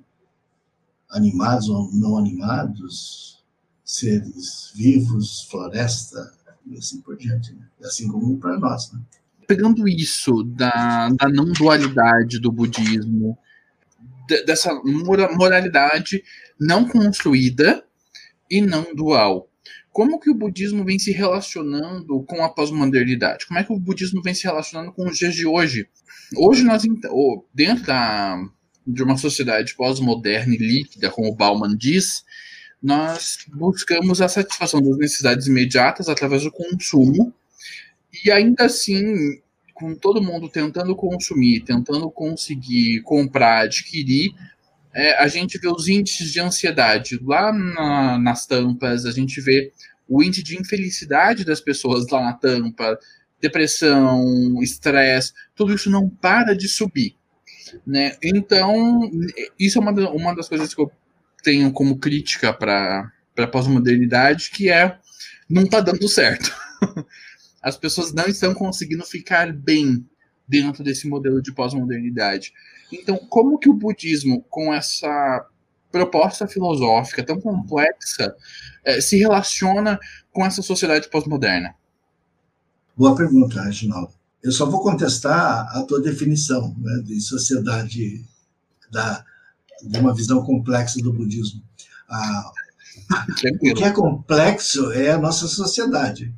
[1.12, 3.43] Animados ou não animados,
[3.84, 6.34] seres vivos, floresta,
[6.66, 7.53] e assim por diante.
[7.53, 7.68] Né?
[7.84, 8.91] Assim como para nós.
[8.91, 9.01] Né?
[9.51, 13.38] pegando isso da, da não dualidade do budismo,
[14.26, 14.74] de, dessa
[15.38, 16.24] moralidade
[16.57, 17.84] não construída
[18.49, 19.49] e não dual,
[19.91, 23.45] como que o budismo vem se relacionando com a pós-modernidade?
[23.45, 25.86] Como é que o budismo vem se relacionando com os dias de hoje?
[26.38, 26.84] Hoje nós,
[27.53, 28.41] dentro da,
[28.86, 32.24] de uma sociedade pós-moderna e líquida, como Bauman diz,
[32.82, 37.34] nós buscamos a satisfação das necessidades imediatas através do consumo,
[38.26, 39.40] e ainda assim,
[39.74, 44.32] com todo mundo tentando consumir, tentando conseguir comprar, adquirir,
[44.94, 49.72] é, a gente vê os índices de ansiedade lá na, nas tampas, a gente vê
[50.08, 53.00] o índice de infelicidade das pessoas lá na tampa,
[53.40, 57.16] depressão, estresse, tudo isso não para de subir.
[57.86, 58.15] Né?
[58.22, 59.01] Então,
[59.59, 60.91] isso é uma, uma das coisas que eu
[61.43, 64.97] tenho como crítica para a pós-modernidade, que é
[65.49, 66.55] não está dando certo.
[67.61, 70.05] as pessoas não estão conseguindo ficar bem
[70.47, 72.53] dentro desse modelo de pós-modernidade.
[72.91, 75.47] Então, como que o budismo, com essa
[75.91, 78.36] proposta filosófica tão complexa,
[78.84, 79.99] eh, se relaciona
[80.32, 81.76] com essa sociedade pós-moderna?
[82.95, 84.20] Boa pergunta, Reginaldo.
[84.44, 88.26] Eu só vou contestar a tua definição né, de sociedade,
[88.92, 89.24] da,
[89.84, 91.62] de uma visão complexa do budismo.
[92.10, 92.52] Ah,
[93.62, 96.34] o que é complexo é a nossa sociedade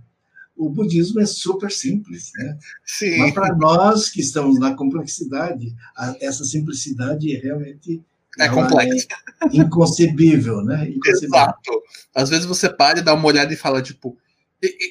[0.55, 2.57] o budismo é super simples, né?
[2.85, 3.17] Sim.
[3.17, 8.01] Mas para nós que estamos na complexidade, a, essa simplicidade é realmente
[8.39, 9.07] é complexa.
[9.41, 10.89] É inconcebível, né?
[10.89, 11.39] Inconcebível.
[11.39, 11.83] Exato.
[12.15, 14.17] Às vezes você para e dá uma olhada e fala, tipo,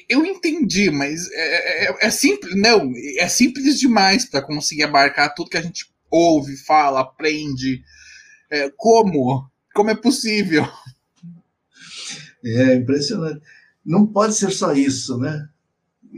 [0.07, 5.49] eu entendi, mas é, é, é simples, não, é simples demais para conseguir abarcar tudo
[5.49, 7.83] que a gente ouve, fala, aprende.
[8.51, 9.49] É, como?
[9.73, 10.67] Como é possível?
[12.45, 13.41] É impressionante.
[13.85, 15.49] Não pode ser só isso, né?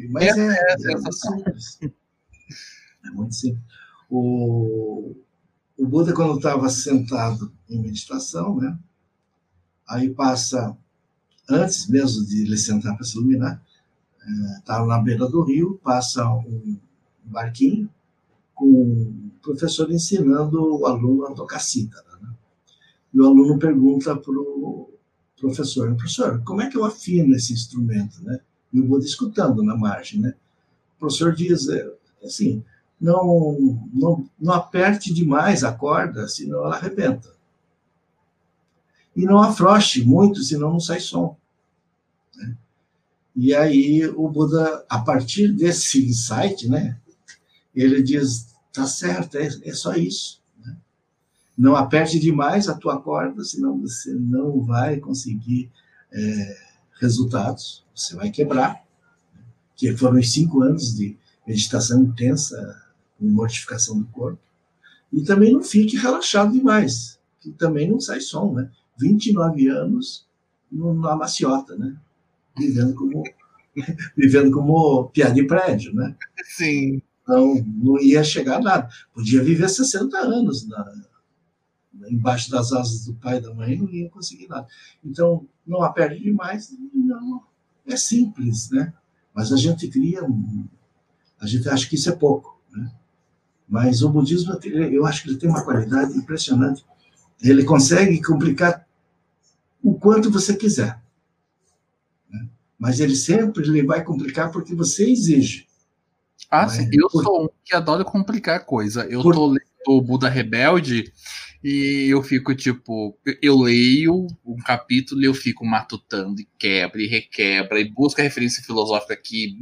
[0.10, 1.80] Mas é, é, é, é muito simples.
[3.06, 3.64] É muito simples.
[4.10, 5.16] O,
[5.78, 8.78] o Buda, quando estava sentado em meditação, né?
[9.88, 10.76] Aí passa,
[11.50, 13.62] antes mesmo de ele sentar para se iluminar,
[14.58, 16.78] estava é, na beira do rio, passa um
[17.24, 17.90] barquinho
[18.54, 22.08] com o professor ensinando o aluno a tocar cítara.
[22.22, 22.30] Né?
[23.14, 24.90] E o aluno pergunta para o
[25.40, 28.40] professor, professor, como é que eu afino esse instrumento, né?
[28.76, 30.34] e o Buda escutando na margem, né?
[30.98, 31.90] O professor diz é,
[32.24, 32.64] assim,
[33.00, 37.35] não, não, não aperte demais a corda, senão ela arrebenta.
[39.16, 41.38] E não afrouxe muito, senão não sai som.
[42.36, 42.58] Né?
[43.36, 47.00] E aí o Buda, a partir desse insight, né,
[47.74, 50.42] ele diz, tá certo, é, é só isso.
[50.64, 50.76] Né?
[51.58, 55.72] Não aperte demais a tua corda, senão você não vai conseguir
[56.12, 56.58] é,
[57.00, 58.84] resultados, você vai quebrar.
[59.76, 62.82] Que foram os cinco anos de meditação intensa,
[63.18, 64.40] com mortificação do corpo.
[65.12, 68.70] E também não fique relaxado demais, que também não sai som, né?
[68.98, 70.28] 29 anos
[70.72, 71.96] na maciota, né?
[72.58, 73.24] Vivendo como,
[74.18, 76.16] vivendo como piada de prédio, né?
[76.56, 77.02] Sim.
[77.22, 78.90] Então, não ia chegar a nada.
[79.14, 80.86] Podia viver 60 anos na,
[82.10, 84.68] embaixo das asas do pai e da mãe, não ia conseguir nada.
[85.04, 87.44] Então, não aperte demais, não.
[87.86, 88.94] É simples, né?
[89.34, 90.66] Mas a gente cria um,
[91.40, 92.92] a gente acha que isso é pouco, né?
[93.68, 96.86] Mas o budismo, eu acho que ele tem uma qualidade impressionante.
[97.42, 98.85] Ele consegue complicar
[100.06, 101.02] quanto você quiser.
[102.30, 102.48] Né?
[102.78, 105.66] Mas ele sempre ele vai complicar porque você exige.
[106.48, 106.88] Ah, sim.
[106.94, 107.24] Eu Por...
[107.24, 109.04] sou um que adora complicar coisa.
[109.06, 109.34] Eu Por...
[109.34, 111.12] tô lendo o Buda Rebelde
[111.64, 117.08] e eu fico tipo, eu leio um capítulo e eu fico matutando e quebra e
[117.08, 119.58] requebra e busca referência filosófica aqui.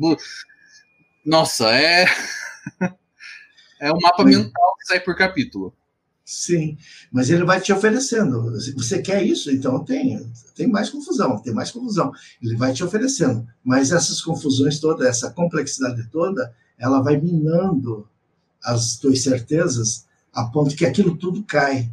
[1.26, 2.06] Nossa, é
[3.80, 5.74] é um mapa mental que sai por capítulo.
[6.26, 6.78] Sim,
[7.12, 8.54] mas ele vai te oferecendo.
[8.76, 9.52] Você quer isso?
[9.52, 12.14] Então tem, tem mais confusão, tem mais confusão.
[12.42, 13.46] Ele vai te oferecendo.
[13.64, 18.08] Mas essas confusões todas, essa complexidade toda, ela vai minando
[18.64, 21.92] as tuas certezas a ponto que aquilo tudo cai.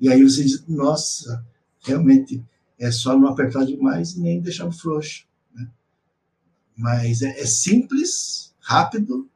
[0.00, 1.44] E aí você diz, nossa,
[1.80, 2.42] realmente
[2.78, 5.26] é só não apertar demais e nem deixar frouxo.
[5.54, 5.68] Né?
[6.76, 9.28] Mas é, é simples, rápido,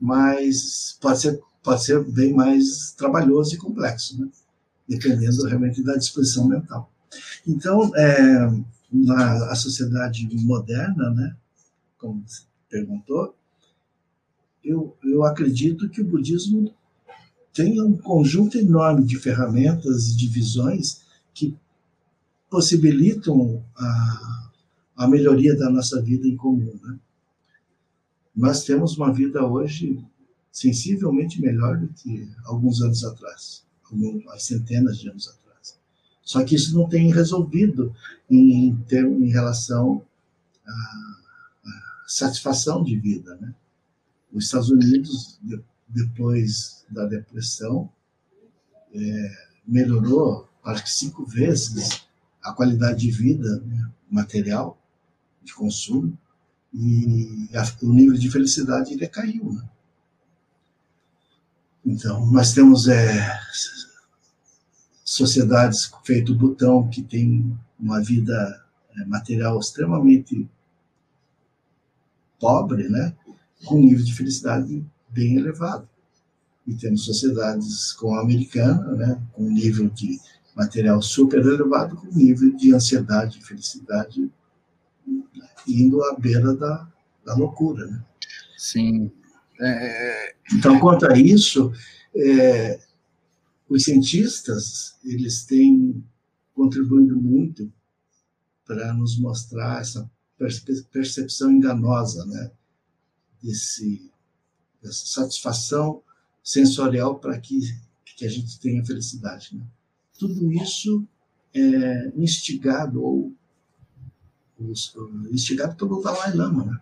[0.00, 4.28] mas pode ser pode ser bem mais trabalhoso e complexo, né?
[4.86, 6.92] dependendo realmente da disposição mental.
[7.46, 8.50] Então, é,
[8.92, 11.34] na a sociedade moderna, né,
[11.98, 13.34] como você perguntou,
[14.62, 16.72] eu, eu acredito que o budismo
[17.52, 21.02] tem um conjunto enorme de ferramentas e de visões
[21.32, 21.56] que
[22.50, 24.50] possibilitam a,
[24.96, 26.78] a melhoria da nossa vida em comum.
[26.82, 26.98] Né?
[28.34, 30.04] Nós temos uma vida hoje
[30.54, 35.76] sensivelmente melhor do que alguns anos atrás, algumas centenas de anos atrás.
[36.22, 37.92] Só que isso não tem resolvido
[38.30, 40.06] em, em, em relação
[40.64, 43.34] à, à, satisfação de vida.
[43.40, 43.52] Né?
[44.32, 47.90] Os Estados Unidos, de, depois da depressão,
[48.94, 52.06] é, melhorou, acho que cinco vezes,
[52.40, 54.80] a qualidade de vida né, material,
[55.42, 56.16] de consumo,
[56.72, 59.52] e a, o nível de felicidade decaiu.
[59.52, 59.68] Né?
[61.84, 63.38] Então, nós temos é,
[65.04, 68.64] sociedades feito botão que tem uma vida
[68.96, 70.48] é, material extremamente
[72.40, 73.14] pobre, né,
[73.64, 75.88] com nível de felicidade bem elevado.
[76.66, 80.18] E temos sociedades como a americana, né, com nível de
[80.56, 84.30] material super elevado, com nível de ansiedade e felicidade
[85.06, 86.88] né, indo à beira da,
[87.24, 87.86] da loucura.
[87.86, 88.04] Né?
[88.56, 89.10] Sim,
[89.60, 90.34] é...
[90.52, 91.72] Então, quanto a isso,
[92.14, 92.80] é,
[93.68, 96.04] os cientistas eles têm
[96.54, 97.72] contribuído muito
[98.66, 100.10] para nos mostrar essa
[100.90, 102.50] percepção enganosa, né,
[103.42, 104.10] desse
[104.82, 106.02] dessa satisfação
[106.42, 107.60] sensorial para que
[108.16, 109.56] que a gente tenha felicidade.
[109.56, 109.62] Né?
[110.18, 111.06] Tudo isso
[111.52, 113.32] é instigado ou
[115.30, 116.64] instigado pelo Dalai Lama.
[116.64, 116.80] Né?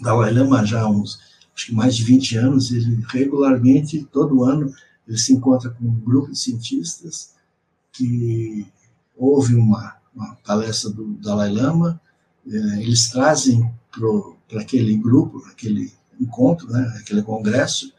[0.00, 1.18] Dalai Lama já há uns
[1.54, 4.72] acho que mais de 20 anos, ele regularmente, todo ano,
[5.06, 7.34] ele se encontra com um grupo de cientistas
[7.92, 8.66] que
[9.16, 12.00] houve uma, uma palestra do Dalai Lama,
[12.46, 17.92] é, eles trazem para aquele grupo, aquele encontro, né, aquele congresso,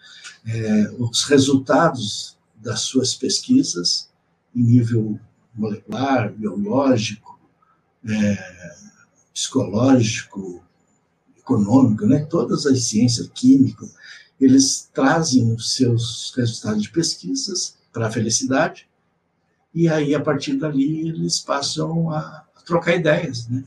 [0.45, 4.09] é, os resultados das suas pesquisas
[4.55, 5.19] em nível
[5.53, 7.39] molecular, biológico,
[8.07, 8.75] é,
[9.33, 10.63] psicológico,
[11.43, 12.25] econômico, né?
[12.25, 13.85] todas as ciências, química,
[14.39, 18.87] eles trazem os seus resultados de pesquisas para a felicidade,
[19.73, 23.63] e aí, a partir dali, eles passam a, trocar ideias, né?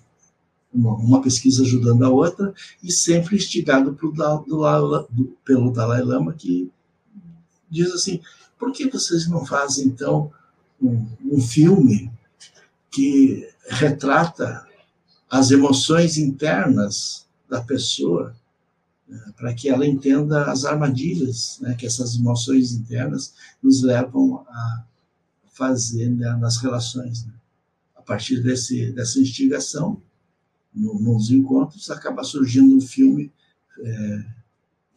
[0.73, 6.33] Uma, uma, pesquisa ajudando a outra, e sempre instigado pro, do, do, pelo Dalai Lama,
[6.35, 6.71] que
[7.69, 8.21] diz assim:
[8.59, 10.31] por que vocês não fazem, então,
[10.81, 12.13] um, um filme
[12.91, 14.67] que retrata
[15.29, 18.35] as emoções internas da pessoa,
[19.09, 24.85] né, para que ela entenda as armadilhas né, que essas emoções internas nos levam a
[25.53, 27.25] fazer né, nas relações.
[27.25, 27.33] Né?
[27.97, 30.01] A partir desse, dessa instigação,
[30.75, 33.33] no, nos encontros, acaba surgindo um filme
[33.83, 34.25] é,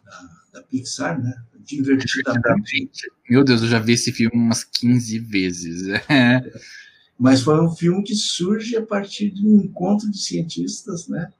[0.05, 1.41] da, da, Pixar, né?
[1.63, 3.09] Divertidamente.
[3.29, 5.87] Meu Deus, eu já vi esse filme umas 15 vezes.
[7.17, 11.31] Mas foi um filme que surge a partir de um encontro de cientistas, né?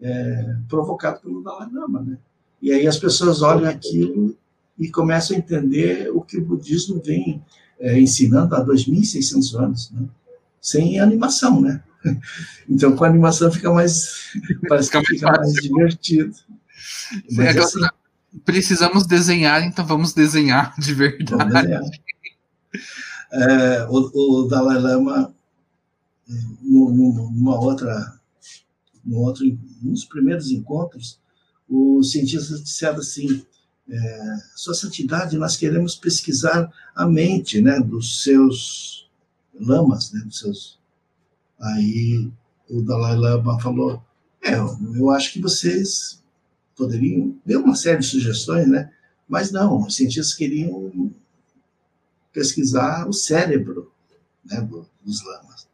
[0.00, 2.18] É, provocado pelo Dalai Lama, né?
[2.62, 4.36] E aí as pessoas olham aquilo
[4.78, 7.42] e começam a entender o que o budismo vem
[7.80, 10.08] é, ensinando há 2.600 anos, né?
[10.60, 11.82] sem animação, né?
[12.68, 14.30] Então, com animação fica mais,
[14.68, 16.36] parece que fica mais divertido.
[17.32, 17.80] Mas, é, assim,
[18.44, 21.50] precisamos desenhar, então vamos desenhar de verdade.
[21.50, 21.82] Desenhar.
[23.32, 25.34] É, o, o, Dalai Lama,
[26.62, 28.17] numa outra,
[29.08, 29.44] num outro,
[29.82, 31.18] nos primeiros encontros,
[31.68, 33.44] os cientistas disseram assim:
[33.88, 39.08] é, Sua Santidade, nós queremos pesquisar a mente né, dos seus
[39.58, 40.78] lamas, né, dos seus.
[41.58, 42.30] Aí
[42.68, 44.02] o Dalai Lama falou:
[44.44, 46.22] É, eu acho que vocês
[46.76, 47.34] poderiam.
[47.44, 48.92] Deu uma série de sugestões, né?
[49.26, 51.12] Mas não, os cientistas queriam
[52.32, 53.92] pesquisar o cérebro
[54.44, 54.60] né,
[55.02, 55.67] dos lamas.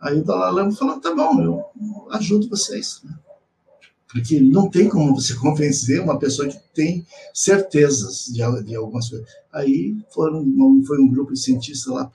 [0.00, 1.64] Aí o Dalai Lama falou: tá bom, eu
[2.10, 3.00] ajudo vocês.
[3.04, 3.14] Né?
[4.08, 9.28] Porque não tem como você convencer uma pessoa que tem certezas de, de algumas coisas.
[9.52, 10.44] Aí foram,
[10.84, 12.10] foi um grupo de cientistas lá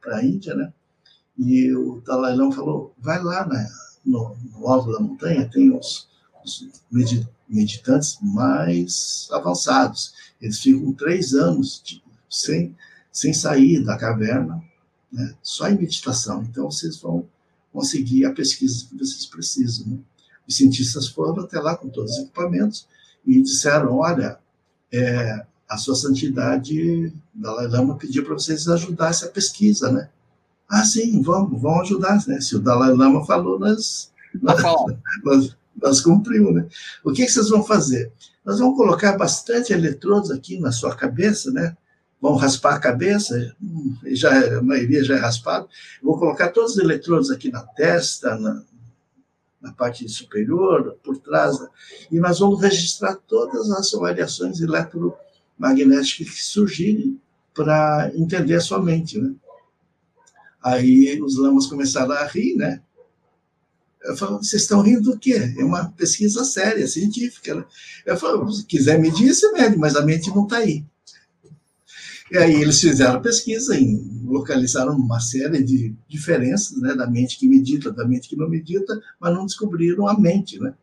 [0.00, 0.72] para a Índia, né?
[1.38, 3.68] E o Dalai Lama falou: vai lá né,
[4.04, 6.08] no, no alto da montanha, tem os,
[6.44, 6.66] os
[7.48, 10.14] meditantes mais avançados.
[10.40, 12.74] Eles ficam três anos de, sem,
[13.12, 14.62] sem sair da caverna,
[15.16, 16.42] né, só em meditação.
[16.42, 17.26] Então vocês vão
[17.72, 19.86] conseguir a pesquisa que vocês precisam.
[19.86, 19.98] Né?
[20.46, 22.86] Os cientistas foram até lá com todos os equipamentos
[23.26, 24.38] e disseram: olha,
[24.92, 30.10] é, a sua santidade, Dalai Lama pediu para vocês ajudar essa pesquisa, né?
[30.68, 32.40] Ah, sim, vamos, vamos ajudar, né?
[32.40, 34.62] Se o Dalai Lama falou, nós, nós,
[35.24, 36.66] nós, nós cumprimos, né?
[37.02, 38.12] O que, que vocês vão fazer?
[38.44, 41.76] Nós vamos colocar bastante eletrodos aqui na sua cabeça, né?
[42.26, 45.68] Vão raspar a cabeça, hum, já a maioria já é raspado.
[46.02, 48.64] Vou colocar todos os eletrodos aqui na testa, na,
[49.60, 51.56] na parte superior, por trás,
[52.10, 57.16] e nós vamos registrar todas as variações eletromagnéticas que surgirem
[57.54, 59.32] para entender a sua mente, né?
[60.60, 62.82] Aí os lamas começaram a rir, né?
[64.02, 65.54] Eu falo, vocês estão rindo do quê?
[65.56, 67.54] É uma pesquisa séria, científica.
[67.54, 67.64] Né?
[68.04, 70.84] Eu falo, se quiser medir, você mede, mas a mente não está aí.
[72.30, 77.46] E aí eles fizeram pesquisa, em, localizaram uma série de diferenças né, da mente que
[77.46, 80.58] medita, da mente que não medita, mas não descobriram a mente.
[80.58, 80.74] Né?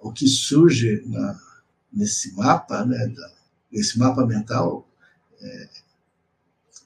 [0.00, 1.38] O que surge na,
[1.92, 3.30] nesse mapa, né, da,
[3.72, 4.88] nesse mapa mental,
[5.40, 5.68] é,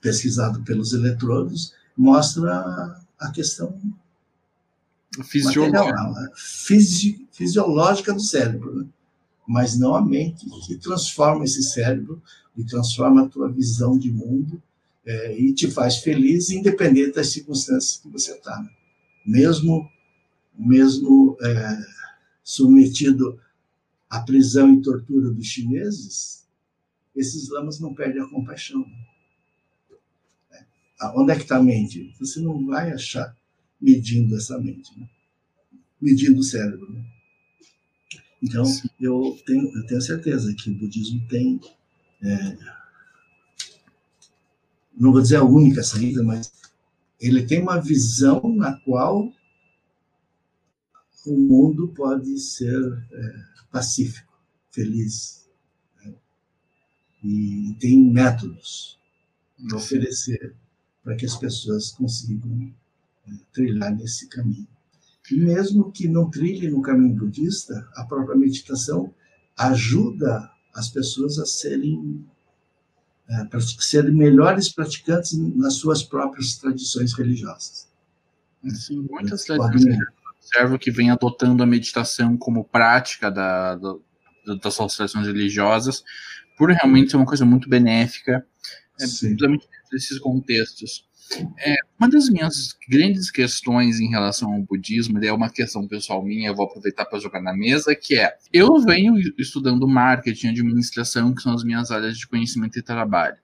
[0.01, 3.79] pesquisado pelos eletrodos, mostra a questão
[5.23, 8.87] fisiológica, material, fisi, fisiológica do cérebro, né?
[9.47, 12.23] mas não a mente, que transforma esse cérebro
[12.57, 14.63] e transforma a tua visão de mundo
[15.05, 18.59] é, e te faz feliz, independente das circunstâncias que você está.
[18.61, 18.71] Né?
[19.27, 19.91] Mesmo,
[20.57, 21.79] mesmo é,
[22.43, 23.39] submetido
[24.09, 26.47] à prisão e tortura dos chineses,
[27.15, 28.85] esses lamas não perdem a compaixão.
[30.53, 30.65] É.
[31.17, 32.15] Onde é que está a mente?
[32.19, 33.37] Você não vai achar
[33.81, 35.09] medindo essa mente, né?
[36.01, 36.93] medindo o cérebro.
[36.93, 37.05] Né?
[38.43, 38.65] Então,
[39.01, 41.61] eu tenho, eu tenho certeza que o budismo tem
[42.25, 42.57] é,
[44.97, 46.53] não vou dizer a única saída, mas
[47.21, 49.33] ele tem uma visão na qual
[51.27, 52.81] o mundo pode ser
[53.13, 53.35] é,
[53.71, 54.33] pacífico,
[54.71, 55.49] feliz.
[56.03, 56.15] Né?
[57.23, 58.99] E tem métodos
[59.59, 60.55] de oferecer
[61.03, 62.73] para que as pessoas consigam
[63.27, 64.69] é, trilhar nesse caminho.
[65.31, 69.15] E mesmo que não trilhe no caminho budista, a própria meditação
[69.57, 72.25] ajuda as pessoas a serem
[73.29, 77.89] é, serem melhores praticantes nas suas próprias tradições religiosas.
[78.69, 79.97] Sim, muitas tradições
[80.45, 83.95] observo que vem adotando a meditação como prática da, da,
[84.63, 86.05] das suas tradições religiosas,
[86.57, 88.47] por realmente ser uma coisa muito benéfica,
[89.01, 91.07] é, principalmente nesses contextos.
[91.59, 96.49] É, uma das minhas grandes questões em relação ao budismo, é uma questão pessoal minha,
[96.49, 101.43] eu vou aproveitar para jogar na mesa, que é, eu venho estudando marketing, administração, que
[101.43, 103.37] são as minhas áreas de conhecimento e trabalho.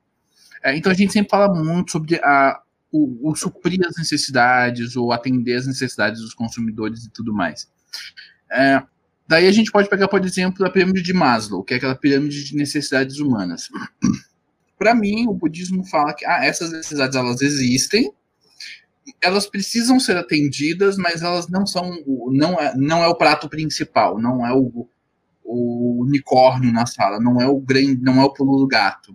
[0.62, 2.60] É, então a gente sempre fala muito sobre a,
[2.92, 7.68] o, o, suprir as necessidades, ou atender as necessidades dos consumidores e tudo mais.
[8.52, 8.82] É,
[9.26, 12.44] daí a gente pode pegar, por exemplo, a pirâmide de Maslow, que é aquela pirâmide
[12.44, 13.68] de necessidades humanas.
[14.80, 18.10] Para mim, o budismo fala que ah, essas necessidades elas existem,
[19.20, 22.02] elas precisam ser atendidas, mas elas não são
[22.32, 24.88] não é, não é o prato principal, não é o,
[25.44, 29.14] o unicórnio na sala, não é o grande, não é o pulo do gato.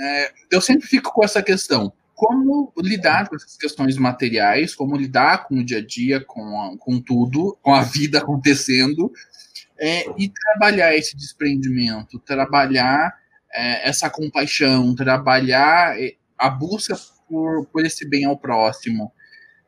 [0.00, 5.46] É, eu sempre fico com essa questão: como lidar com essas questões materiais, como lidar
[5.46, 9.12] com o dia a dia, com, a, com tudo, com a vida acontecendo,
[9.78, 13.14] é, e trabalhar esse desprendimento, trabalhar
[13.56, 15.96] é, essa compaixão, trabalhar
[16.36, 16.94] a busca
[17.26, 19.10] por, por esse bem ao próximo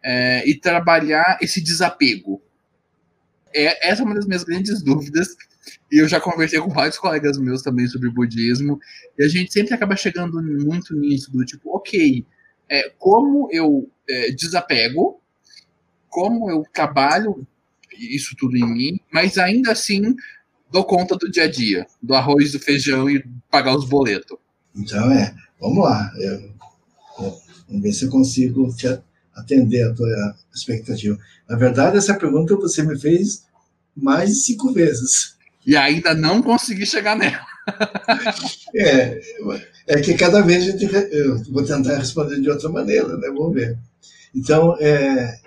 [0.05, 2.40] é, e trabalhar esse desapego.
[3.55, 5.28] É, essa é uma das minhas grandes dúvidas.
[5.90, 8.78] E eu já conversei com vários colegas meus também sobre budismo.
[9.19, 12.24] E a gente sempre acaba chegando muito nisso, do tipo, ok,
[12.69, 15.20] é, como eu é, desapego,
[16.09, 17.47] como eu trabalho
[17.98, 20.15] isso tudo em mim, mas ainda assim
[20.70, 24.38] dou conta do dia a dia, do arroz, do feijão e pagar os boletos.
[24.74, 26.12] Então é, vamos lá.
[26.18, 26.58] Eu,
[27.68, 28.74] Vamos ver se eu consigo
[29.34, 31.18] atender a tua expectativa.
[31.48, 33.44] Na verdade, essa pergunta você me fez
[33.94, 35.36] mais de cinco vezes.
[35.66, 37.46] E ainda não consegui chegar nela.
[38.74, 39.20] é,
[39.86, 43.28] é que cada vez a gente, eu vou tentar responder de outra maneira, né?
[43.28, 43.78] Vamos ver.
[44.34, 45.38] Então, é,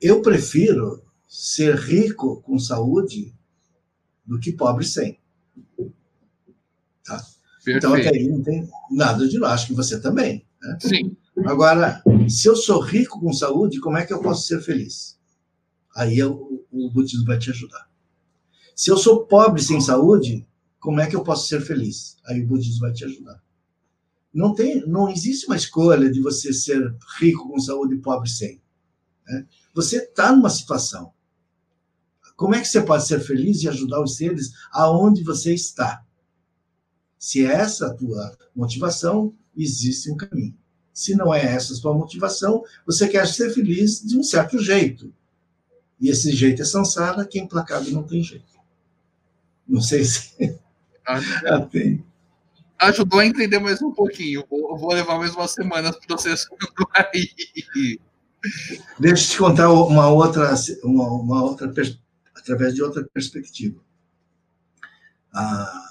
[0.00, 3.32] eu prefiro ser rico com saúde
[4.26, 5.16] do que pobre sem.
[7.04, 7.24] Tá?
[7.64, 7.78] Perfeito.
[7.78, 10.44] Então, até aí não tem nada de nós, acho que você também.
[10.60, 10.78] Né?
[10.80, 11.16] Sim.
[11.46, 15.16] Agora, se eu sou rico com saúde, como é que eu posso ser feliz?
[15.94, 17.88] Aí eu, o budismo vai te ajudar.
[18.74, 20.44] Se eu sou pobre sem saúde,
[20.80, 22.16] como é que eu posso ser feliz?
[22.26, 23.40] Aí o budismo vai te ajudar.
[24.34, 28.60] Não, tem, não existe uma escolha de você ser rico com saúde e pobre sem.
[29.26, 29.46] Né?
[29.74, 31.12] Você está numa situação.
[32.40, 36.02] Como é que você pode ser feliz e ajudar os seres aonde você está?
[37.18, 40.56] Se é essa a tua motivação, existe um caminho.
[40.90, 45.12] Se não é essa a tua motivação, você quer ser feliz de um certo jeito.
[46.00, 48.58] E esse jeito é sansara, que é implacável não tem jeito.
[49.68, 50.58] Não sei se.
[51.06, 51.20] Ah.
[52.88, 54.46] Ajudou a entender mais um pouquinho.
[54.48, 56.56] Vou, vou levar mais umas semanas processando
[56.96, 57.28] aí.
[58.98, 61.70] Deixa eu te contar uma outra, uma, uma outra
[62.50, 63.80] através de outra perspectiva.
[65.32, 65.84] Ah,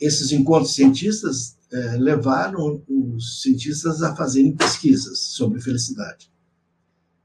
[0.00, 6.30] esses encontros cientistas é, levaram os cientistas a fazerem pesquisas sobre felicidade.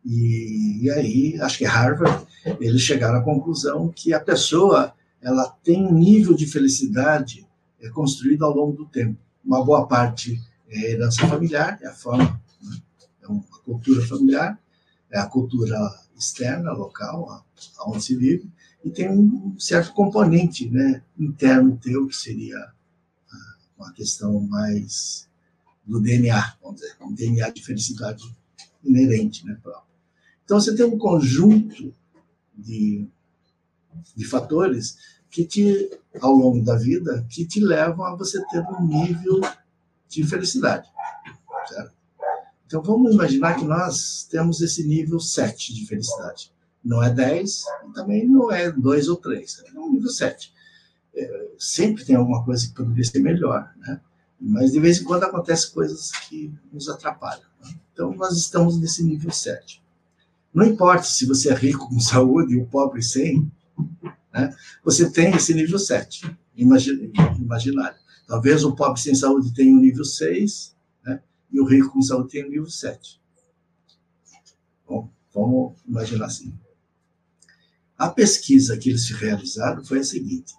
[0.06, 2.26] E, e, aí, acho que Harvard,
[2.62, 7.46] eles chegaram à conclusão que a pessoa ela tem um nível de felicidade
[7.82, 9.18] é, construído ao longo do tempo.
[9.44, 10.40] Uma boa parte
[10.70, 12.78] é herança familiar, é a forma, né?
[13.24, 14.58] é uma cultura familiar,
[15.12, 15.78] é a cultura
[16.18, 17.46] externa, local,
[17.86, 18.50] onde se vive,
[18.84, 22.72] e tem um certo componente né, interno teu, que seria
[23.78, 25.30] uma questão mais
[25.86, 28.36] do DNA, vamos dizer, um DNA de felicidade
[28.84, 29.88] inerente, né, próprio.
[30.44, 31.94] Então, você tem um conjunto
[32.58, 33.08] de,
[34.16, 34.98] de fatores
[35.30, 35.90] que te,
[36.20, 39.42] ao longo da vida, que te levam a você ter um nível
[40.08, 40.90] de felicidade,
[41.68, 41.97] certo?
[42.68, 46.52] Então, vamos imaginar que nós temos esse nível 7 de felicidade.
[46.84, 47.64] Não é 10,
[47.96, 50.54] também não é 2 ou 3, é um nível 7.
[51.16, 54.02] É, sempre tem alguma coisa que poderia ser melhor, né?
[54.40, 57.48] Mas de vez em quando acontecem coisas que nos atrapalham.
[57.64, 57.74] Né?
[57.94, 59.82] Então, nós estamos nesse nível 7.
[60.54, 63.50] Não importa se você é rico com saúde ou pobre sem,
[64.34, 64.54] né?
[64.84, 67.98] você tem esse nível 7, imaginário.
[68.28, 70.76] Talvez o pobre sem saúde tenha um nível 6,
[71.52, 73.20] e o rico com saúde tem o nível 7.
[74.88, 76.54] Bom, vamos imaginar assim.
[77.98, 80.54] A pesquisa que eles realizaram foi a seguinte: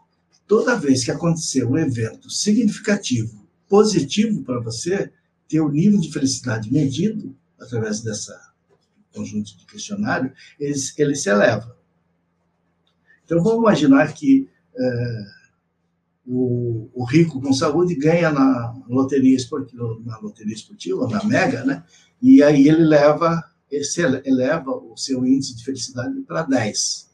[0.47, 5.13] toda vez que acontecer um evento significativo, positivo para você,
[5.49, 8.49] ter o nível de felicidade medido através dessa
[9.15, 11.77] conjunto de questionário, ele, ele se eleva.
[13.25, 15.27] Então vamos imaginar que é,
[16.29, 21.83] o, o, rico com saúde ganha na loteria esportiva, na loteria esportiva, na Mega, né?
[22.21, 27.09] E aí ele leva, esse eleva o seu índice de felicidade para 10.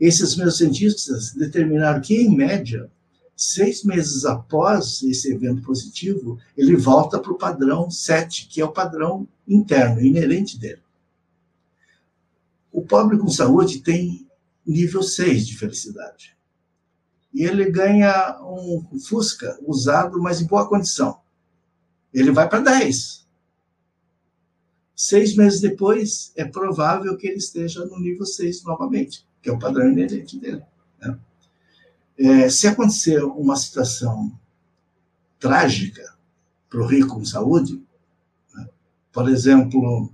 [0.00, 2.90] Esses meus cientistas determinaram que, em média,
[3.36, 8.72] seis meses após esse evento positivo, ele volta para o padrão 7, que é o
[8.72, 10.80] padrão interno, inerente dele.
[12.72, 14.26] O pobre com saúde tem
[14.64, 16.37] nível 6 de felicidade
[17.32, 21.20] e ele ganha um Fusca usado, mas em boa condição.
[22.12, 23.26] Ele vai para 10.
[24.96, 29.58] Seis meses depois, é provável que ele esteja no nível 6 novamente, que é o
[29.58, 30.62] padrão inerente dele.
[31.00, 31.18] Né?
[32.18, 34.36] É, se acontecer uma situação
[35.38, 36.16] trágica
[36.68, 37.80] para o rico com saúde,
[38.54, 38.68] né?
[39.12, 40.12] por exemplo,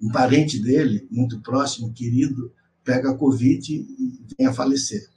[0.00, 5.09] um parente dele, muito próximo, querido, pega a Covid e vem a falecer.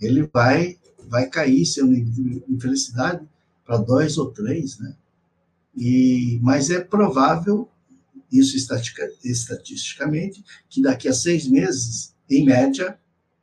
[0.00, 3.26] Ele vai, vai cair seu nível de infelicidade
[3.64, 4.94] para dois ou três, né?
[5.76, 7.68] E, mas é provável,
[8.30, 12.98] isso estatisticamente, que daqui a seis meses, em média,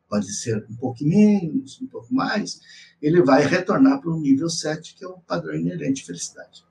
[0.10, 2.60] pode ser um pouco menos, um pouco mais,
[3.02, 6.66] ele vai retornar para o nível 7, que é o padrão inerente de felicidade.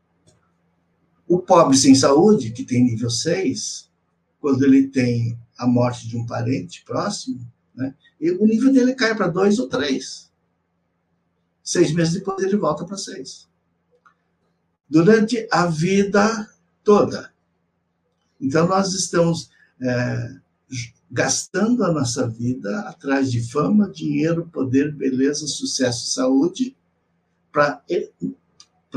[1.27, 3.91] O pobre sem saúde, que tem nível 6,
[4.41, 7.41] quando ele tem a morte de um parente próximo,
[7.75, 10.31] né, o nível dele cai para 2 ou 3.
[11.63, 13.49] Seis meses depois ele volta para 6.
[14.89, 16.51] Durante a vida
[16.85, 17.33] toda.
[18.41, 20.35] Então, nós estamos é,
[21.11, 26.77] gastando a nossa vida atrás de fama, dinheiro, poder, beleza, sucesso, saúde,
[27.51, 27.83] para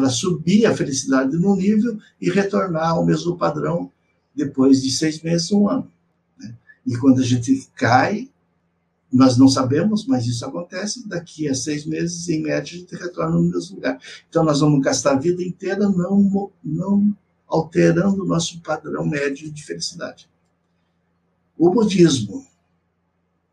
[0.09, 3.91] subir a felicidade no nível e retornar ao mesmo padrão
[4.35, 5.91] depois de seis meses, um ano.
[6.37, 6.55] Né?
[6.85, 8.29] E quando a gente cai,
[9.13, 13.35] nós não sabemos, mas isso acontece, daqui a seis meses, em média, a gente retorna
[13.35, 13.99] no mesmo lugar.
[14.27, 17.15] Então, nós vamos gastar a vida inteira não, não
[17.47, 20.27] alterando o nosso padrão médio de felicidade.
[21.57, 22.45] O budismo,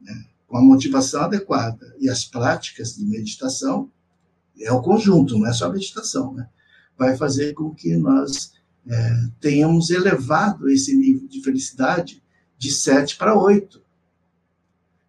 [0.01, 3.91] né, com a motivação adequada e as práticas de meditação,
[4.59, 6.49] é o conjunto, não é só a meditação, né?
[7.01, 8.53] vai fazer com que nós
[8.87, 12.23] é, tenhamos elevado esse nível de felicidade
[12.59, 13.83] de 7 para 8.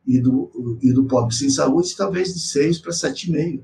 [0.06, 3.64] E do, e do pobre sem saúde, talvez de 6 para 7,5.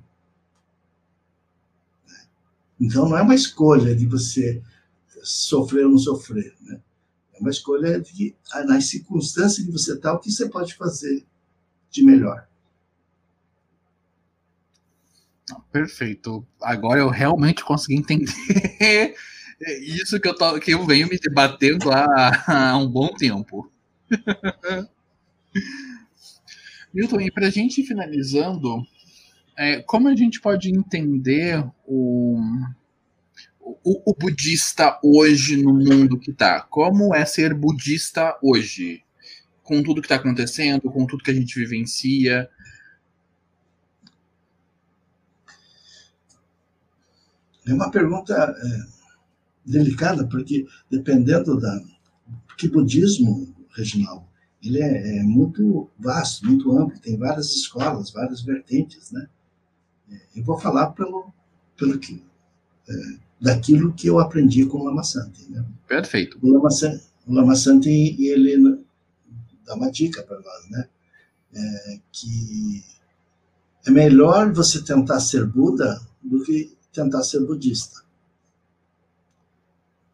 [2.79, 4.61] Então, não é uma escolha de você
[5.23, 6.55] sofrer ou não sofrer.
[6.61, 6.79] Né?
[7.33, 8.35] É uma escolha de,
[8.65, 11.25] nas circunstâncias que você está, o que você pode fazer
[11.89, 12.47] de melhor.
[15.71, 16.45] Perfeito.
[16.61, 18.33] Agora eu realmente consegui entender
[19.81, 23.71] isso que eu, tô, que eu venho me debatendo há, há um bom tempo.
[26.93, 28.85] Milton, e para a gente ir finalizando,
[29.57, 32.39] é, como a gente pode entender o,
[33.59, 36.61] o, o, budista hoje no mundo que está?
[36.61, 39.03] Como é ser budista hoje?
[39.63, 42.49] Com tudo que está acontecendo, com tudo que a gente vivencia,
[47.67, 48.79] É uma pergunta é,
[49.65, 51.81] delicada, porque dependendo da.
[52.47, 54.26] Porque budismo, Reginaldo,
[54.67, 59.27] ele é, é, muito vasto, muito amplo, tem várias escolas, várias vertentes, né?
[60.11, 61.33] É, eu vou falar pelo,
[61.77, 62.23] pelo que,
[62.89, 62.93] é,
[63.39, 65.65] daquilo que eu aprendi com o Lama Santi, né?
[65.87, 66.37] Perfeito.
[66.41, 66.69] O Lama,
[67.25, 68.83] o Lama ele
[69.65, 70.87] dá uma dica para nós, né?
[71.53, 72.83] É, que
[73.85, 78.01] é melhor você tentar ser Buda do que tentar ser budista.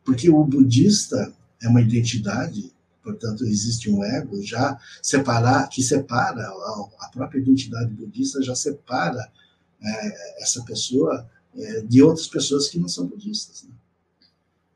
[0.03, 2.72] Porque o budista é uma identidade,
[3.03, 6.47] portanto, existe um ego já separar, que separa
[6.99, 9.31] a própria identidade budista, já separa
[9.81, 13.63] é, essa pessoa é, de outras pessoas que não são budistas.
[13.63, 13.75] Né?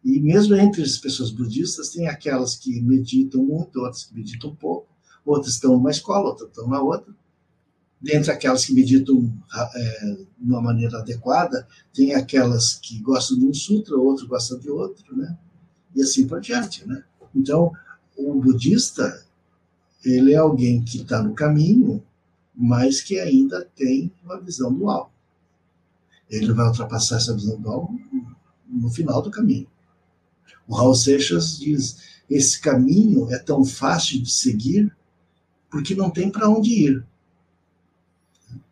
[0.04, 4.88] E mesmo entre as pessoas budistas, tem aquelas que meditam muito, outras que meditam pouco,
[5.26, 7.14] outras estão numa escola, outras estão na outra
[8.02, 9.34] dentre aquelas que meditam
[9.76, 14.70] é, de uma maneira adequada, tem aquelas que gostam de um sutra, outros gostam de
[14.70, 15.38] outro, né?
[15.96, 17.04] E assim por diante, né?
[17.36, 17.72] Então,
[18.18, 19.26] o budista,
[20.04, 22.04] ele é alguém que está no caminho,
[22.56, 25.12] mas que ainda tem uma visão dual.
[26.30, 27.94] Ele vai ultrapassar essa visão dual
[28.68, 29.68] no final do caminho.
[30.68, 31.98] O Raul Seixas diz:
[32.30, 34.94] esse caminho é tão fácil de seguir
[35.70, 37.06] porque não tem para onde ir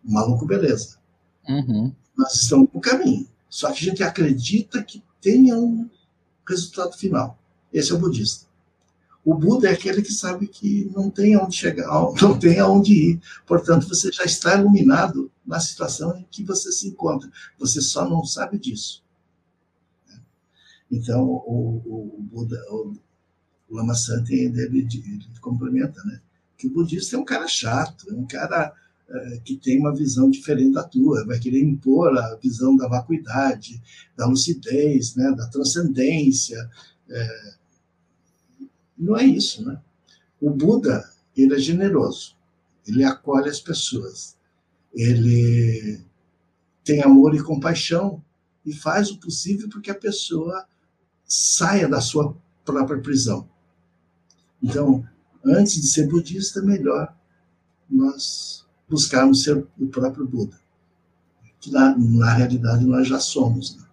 [0.05, 0.97] maluco, beleza.
[1.47, 1.93] Uhum.
[2.15, 3.27] Nós estamos no caminho.
[3.49, 5.89] Só que a gente acredita que tenha um
[6.47, 7.37] resultado final.
[7.73, 8.47] Esse é o budista.
[9.25, 11.87] O Buda é aquele que sabe que não tem aonde chegar,
[12.21, 13.21] não tem aonde ir.
[13.47, 17.27] Portanto, você já está iluminado na situação em que você se encontra.
[17.57, 19.03] Você só não sabe disso.
[20.91, 22.93] Então, o, o Buda, o,
[23.67, 26.21] o Lama Santi, ele, ele, ele complementa, né?
[26.55, 28.71] Que o budista é um cara chato, é um cara
[29.09, 33.81] é, que tem uma visão diferente da tua, vai querer impor a visão da vacuidade,
[34.15, 36.69] da lucidez, né, da transcendência.
[37.09, 37.64] É...
[38.97, 39.79] Não é isso, né?
[40.39, 41.03] O Buda,
[41.35, 42.35] ele é generoso,
[42.87, 44.37] ele acolhe as pessoas,
[44.93, 46.01] ele
[46.83, 48.23] tem amor e compaixão
[48.65, 50.65] e faz o possível para que a pessoa
[51.25, 53.49] saia da sua própria prisão.
[54.61, 55.07] Então,
[55.43, 57.13] antes de ser budista, é melhor
[57.89, 60.59] nós buscarmos ser o próprio Buda.
[61.59, 63.75] Que na, na realidade nós já somos.
[63.75, 63.83] Né?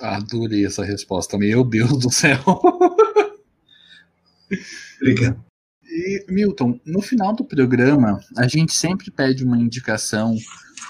[0.00, 1.38] Adorei essa resposta.
[1.38, 2.38] Meu Deus do céu.
[5.00, 5.44] Obrigado.
[5.84, 10.34] E, Milton, no final do programa, a gente sempre pede uma indicação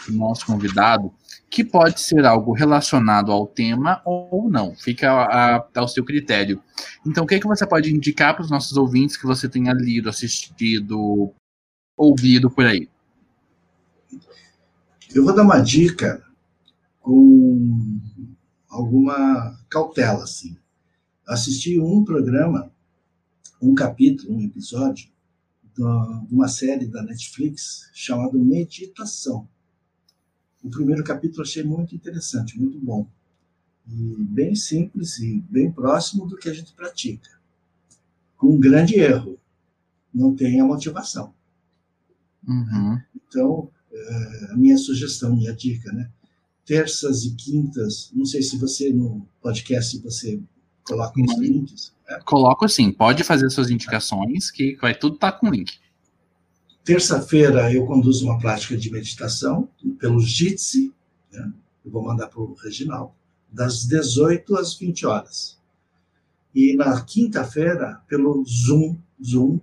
[0.06, 1.12] do nosso convidado,
[1.50, 6.60] que pode ser algo relacionado ao tema ou não, fica a, a, ao seu critério.
[7.06, 9.72] Então, o que, é que você pode indicar para os nossos ouvintes que você tenha
[9.72, 11.32] lido, assistido,
[11.96, 12.88] ouvido por aí?
[15.14, 16.24] Eu vou dar uma dica
[17.00, 18.00] com
[18.68, 20.56] alguma cautela, assim.
[21.26, 22.73] Assisti um programa,
[23.68, 25.08] um capítulo, um episódio
[25.74, 25.82] de
[26.30, 29.48] uma série da Netflix chamado Meditação.
[30.62, 33.06] O primeiro capítulo achei muito interessante, muito bom.
[33.86, 37.30] E bem simples e bem próximo do que a gente pratica.
[38.36, 39.38] Com um grande erro,
[40.12, 41.34] não tem a motivação.
[42.46, 43.00] Uhum.
[43.16, 46.10] Então, eh, a minha sugestão, minha dica, né?
[46.64, 48.10] terças e quintas.
[48.14, 50.40] Não sei se você no podcast você
[50.84, 51.93] coloca os links.
[52.24, 55.78] Coloco sim, pode fazer suas indicações, que vai tudo estar tá com link.
[56.84, 59.68] Terça-feira eu conduzo uma prática de meditação
[59.98, 60.92] pelo Jitsi,
[61.32, 61.50] né?
[61.84, 63.12] eu vou mandar para o Reginaldo,
[63.50, 65.58] das 18 às 20 horas.
[66.54, 69.58] E na quinta-feira, pelo Zoom, Zoom,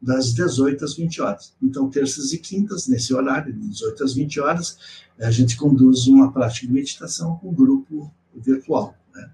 [0.00, 1.54] das 18 às 20 horas.
[1.62, 4.78] Então, terças e quintas, nesse horário, de 18 às 20 horas,
[5.18, 8.94] a gente conduz uma prática de meditação com um grupo virtual.
[9.14, 9.30] Né?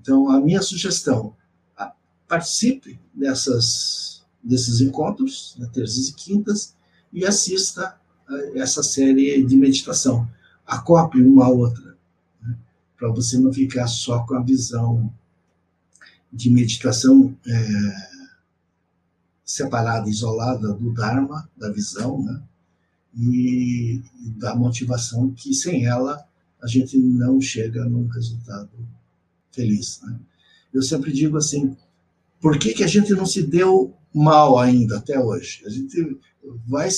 [0.00, 1.34] Então, a minha sugestão,
[2.28, 6.76] participe dessas, desses encontros, né, terças e quintas,
[7.12, 7.98] e assista
[8.54, 10.28] essa série de meditação.
[10.66, 11.96] Acople uma a outra,
[12.42, 12.56] né?
[12.96, 15.12] para você não ficar só com a visão
[16.30, 18.08] de meditação é,
[19.44, 22.42] separada, isolada do Dharma, da visão, né?
[23.16, 26.22] e, e da motivação que sem ela
[26.60, 28.70] a gente não chega num resultado
[29.50, 30.00] feliz.
[30.02, 30.18] Né?
[30.74, 31.76] Eu sempre digo assim,
[32.40, 35.62] por que, que a gente não se deu mal ainda até hoje?
[35.66, 36.18] A gente
[36.66, 36.88] vai,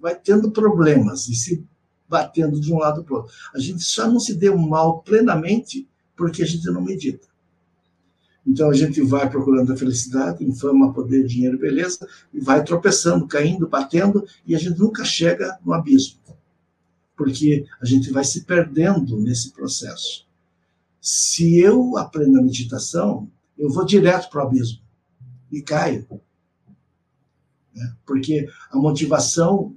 [0.00, 1.64] vai tendo problemas e se
[2.08, 3.34] batendo de um lado para o outro.
[3.54, 5.86] A gente só não se deu mal plenamente
[6.16, 7.28] porque a gente não medita.
[8.46, 13.68] Então a gente vai procurando a felicidade, infama, poder, dinheiro, beleza, e vai tropeçando, caindo,
[13.68, 16.18] batendo, e a gente nunca chega no abismo.
[17.14, 20.26] Porque a gente vai se perdendo nesse processo.
[20.98, 24.80] Se eu aprendo a meditação, eu vou direto para o abismo
[25.50, 26.06] e caio.
[27.74, 27.94] Né?
[28.06, 29.74] Porque a motivação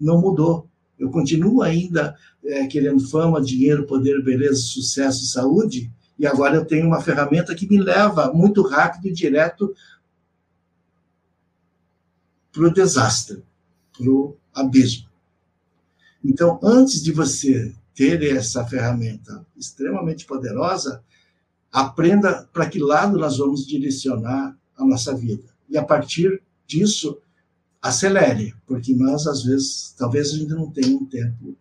[0.00, 0.68] não mudou.
[0.98, 6.86] Eu continuo ainda é, querendo fama, dinheiro, poder, beleza, sucesso, saúde, e agora eu tenho
[6.86, 9.74] uma ferramenta que me leva muito rápido e direto
[12.52, 13.42] para o desastre,
[13.96, 15.08] para o abismo.
[16.24, 21.02] Então, antes de você ter essa ferramenta extremamente poderosa,
[21.72, 25.44] aprenda para que lado nós vamos direcionar a nossa vida.
[25.68, 27.18] E a partir disso,
[27.80, 31.56] acelere, porque nós, às vezes, talvez a gente não tenha um tempo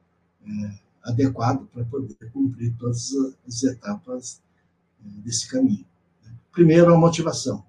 [0.45, 0.73] é,
[1.03, 3.11] adequado para poder cumprir todas
[3.47, 4.41] as etapas
[4.99, 5.85] desse caminho.
[6.51, 7.65] Primeiro, a motivação.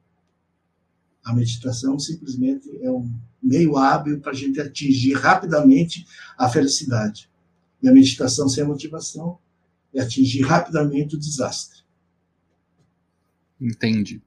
[1.24, 3.08] A meditação simplesmente é um
[3.40, 6.04] meio hábil para a gente atingir rapidamente
[6.36, 7.30] a felicidade.
[7.80, 9.38] E a meditação sem motivação
[9.94, 11.81] é atingir rapidamente o desastre.
[13.62, 14.20] Entendi.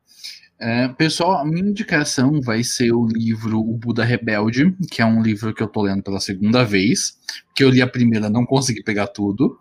[0.58, 5.22] É, pessoal, a minha indicação vai ser o livro O Buda Rebelde, que é um
[5.22, 7.18] livro que eu estou lendo pela segunda vez,
[7.54, 9.60] que eu li a primeira, não consegui pegar tudo,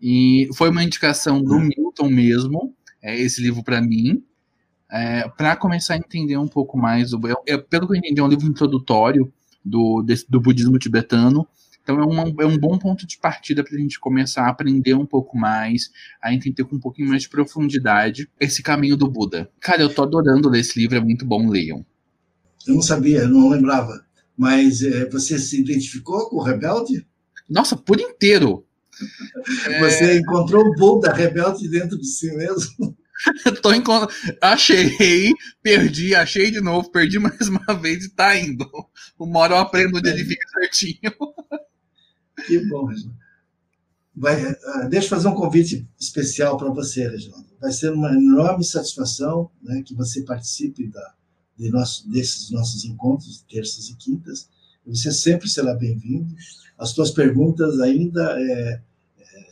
[0.00, 1.68] e foi uma indicação do hum.
[1.74, 4.22] Milton mesmo, é, esse livro para mim,
[4.92, 7.10] é, para começar a entender um pouco mais.
[7.10, 9.32] Do, é, pelo que eu entendi, é um livro introdutório
[9.64, 11.48] do, desse, do budismo tibetano.
[11.84, 14.94] Então é, uma, é um bom ponto de partida para a gente começar a aprender
[14.94, 15.90] um pouco mais,
[16.20, 19.50] a entender com um pouquinho mais de profundidade esse caminho do Buda.
[19.60, 21.84] Cara, eu tô adorando ler esse livro, é muito bom, leiam.
[22.66, 24.02] Eu não sabia, não lembrava.
[24.36, 27.06] Mas é, você se identificou com o rebelde?
[27.48, 28.66] Nossa, por inteiro.
[29.80, 30.16] Você é...
[30.18, 32.96] encontrou o Buda rebelde dentro de si mesmo?
[33.62, 34.12] Tô encont...
[34.40, 35.32] Achei,
[35.62, 38.68] perdi, achei de novo, perdi mais uma vez e tá indo.
[39.18, 41.12] Uma hora eu aprendo onde ele fica certinho.
[42.46, 43.24] Que bom, Reginaldo.
[44.16, 47.46] Vai, uh, deixa eu fazer um convite especial para você, Reginaldo.
[47.60, 51.14] Vai ser uma enorme satisfação né, que você participe da,
[51.56, 54.48] de nosso, desses nossos encontros, terças e quintas.
[54.86, 56.34] Você sempre será bem-vindo.
[56.78, 58.82] As suas perguntas ainda, é,
[59.18, 59.46] é,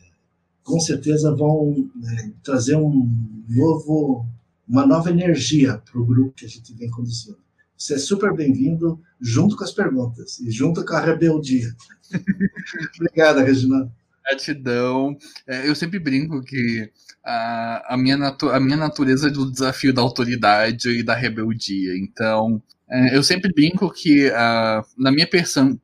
[0.62, 3.08] com certeza, vão é, trazer um
[3.48, 4.26] novo,
[4.68, 7.38] uma nova energia para o grupo que a gente vem conduzindo.
[7.82, 11.68] Você é super bem-vindo junto com as perguntas e junto com a rebeldia.
[12.96, 13.90] Obrigado, Reginaldo.
[14.24, 15.16] Gratidão.
[15.48, 16.88] É, eu sempre brinco que
[17.24, 18.16] a, a, minha
[18.52, 21.96] a minha natureza é do desafio da autoridade e da rebeldia.
[21.98, 25.28] Então, é, eu sempre brinco que, uh, na minha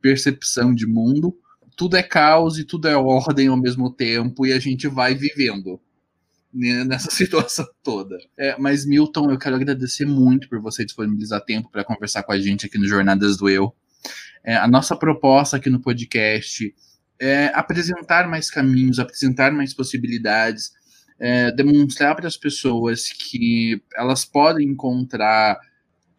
[0.01, 1.35] percepção de mundo,
[1.75, 5.81] tudo é caos e tudo é ordem ao mesmo tempo e a gente vai vivendo
[6.53, 8.17] nessa situação toda.
[8.37, 12.39] É, mas, Milton, eu quero agradecer muito por você disponibilizar tempo para conversar com a
[12.39, 13.73] gente aqui no Jornadas do Eu.
[14.43, 16.73] É, a nossa proposta aqui no podcast
[17.19, 20.71] é apresentar mais caminhos, apresentar mais possibilidades,
[21.19, 25.59] é, demonstrar para as pessoas que elas podem encontrar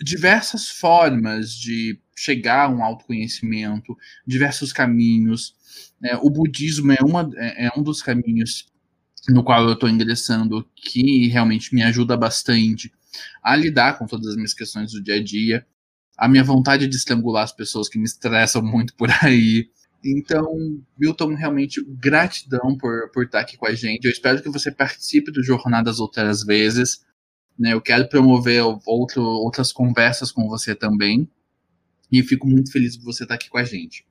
[0.03, 3.97] diversas formas de chegar a um autoconhecimento,
[4.27, 5.57] diversos caminhos.
[6.05, 8.67] É, o budismo é, uma, é, é um dos caminhos
[9.29, 12.93] no qual eu estou ingressando que realmente me ajuda bastante
[13.43, 15.67] a lidar com todas as minhas questões do dia a dia.
[16.17, 19.69] A minha vontade de estrangular as pessoas que me estressam muito por aí,
[20.05, 24.05] então, Milton, realmente gratidão por, por estar aqui com a gente.
[24.05, 27.05] Eu espero que você participe do Jornadas outras vezes.
[27.59, 27.75] Né?
[27.75, 31.31] Eu quero promover outro, outras conversas com você também.
[32.11, 34.07] E fico muito feliz por você estar aqui com a gente.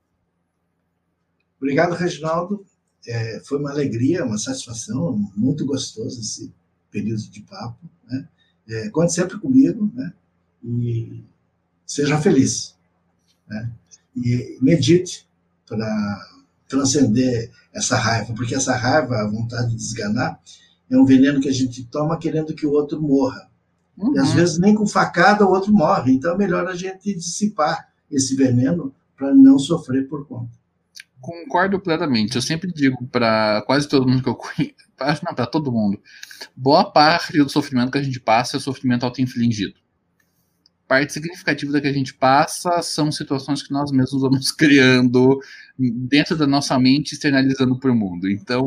[1.60, 2.64] Obrigado, Reginaldo.
[3.06, 6.52] É, foi uma alegria, uma satisfação, muito gostoso esse
[6.90, 7.78] período de papo.
[8.06, 8.28] Né?
[8.68, 10.12] É, conte sempre comigo né?
[10.62, 11.24] e
[11.86, 12.74] seja feliz.
[13.48, 13.70] Né?
[14.16, 15.26] E medite
[15.66, 16.28] para
[16.68, 20.40] transcender essa raiva, porque essa raiva, a vontade de desganar,
[20.90, 23.48] é um veneno que a gente toma querendo que o outro morra.
[23.96, 24.14] Uhum.
[24.14, 24.34] E às uhum.
[24.36, 26.12] vezes nem com facada o outro morre.
[26.12, 30.50] Então é melhor a gente dissipar esse veneno para não sofrer por conta.
[31.20, 32.36] Concordo plenamente.
[32.36, 36.00] Eu sempre digo para quase todo mundo que eu conheço, não, para todo mundo,
[36.56, 39.80] boa parte do sofrimento que a gente passa é sofrimento auto-infligido
[40.90, 45.38] parte significativa da que a gente passa são situações que nós mesmos vamos criando
[45.78, 48.28] dentro da nossa mente, externalizando para o mundo.
[48.28, 48.66] Então,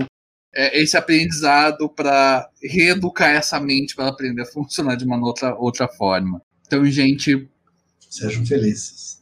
[0.55, 5.89] é esse aprendizado para reeducar essa mente para aprender a funcionar de uma outra, outra
[5.89, 6.41] forma.
[6.65, 7.45] Então, gente.
[8.09, 9.21] Sejam felizes.